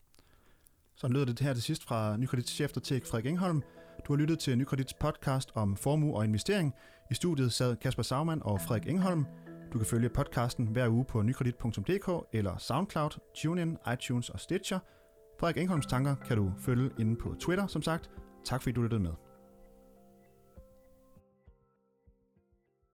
Så 0.96 1.08
lyder 1.08 1.26
det 1.26 1.40
her 1.40 1.54
til 1.54 1.64
sidst 1.64 1.84
fra 1.84 2.18
Nykredits 2.18 2.52
chefstrateg 2.52 3.02
Frederik 3.06 3.26
Engholm. 3.26 3.64
Du 4.08 4.14
har 4.14 4.18
lyttet 4.18 4.40
til 4.40 4.58
Nykredits 4.58 4.94
podcast 4.94 5.52
om 5.56 5.76
formue 5.76 6.16
og 6.16 6.26
investering. 6.26 6.74
I 7.12 7.14
studiet 7.14 7.54
sad 7.54 7.76
Kasper 7.76 8.04
Saumann 8.04 8.42
og 8.44 8.62
Frederik 8.62 8.88
Engholm. 8.90 9.26
Du 9.74 9.78
kan 9.78 9.88
følge 9.88 10.10
podcasten 10.10 10.68
hver 10.68 10.88
uge 10.90 11.06
på 11.06 11.22
nykredit.dk 11.22 12.28
eller 12.34 12.58
SoundCloud, 12.58 13.20
TuneIn, 13.36 13.78
iTunes 13.94 14.30
og 14.30 14.40
Stitcher. 14.40 14.80
Frederik 15.40 15.58
Engholms 15.58 15.86
tanker 15.86 16.16
kan 16.16 16.38
du 16.38 16.52
følge 16.60 16.90
inde 17.00 17.16
på 17.16 17.36
Twitter, 17.40 17.68
som 17.68 17.82
sagt. 17.82 18.10
Tak 18.46 18.62
fordi 18.62 18.74
du 18.74 18.82
lyttede 18.82 19.02
med. 19.02 19.29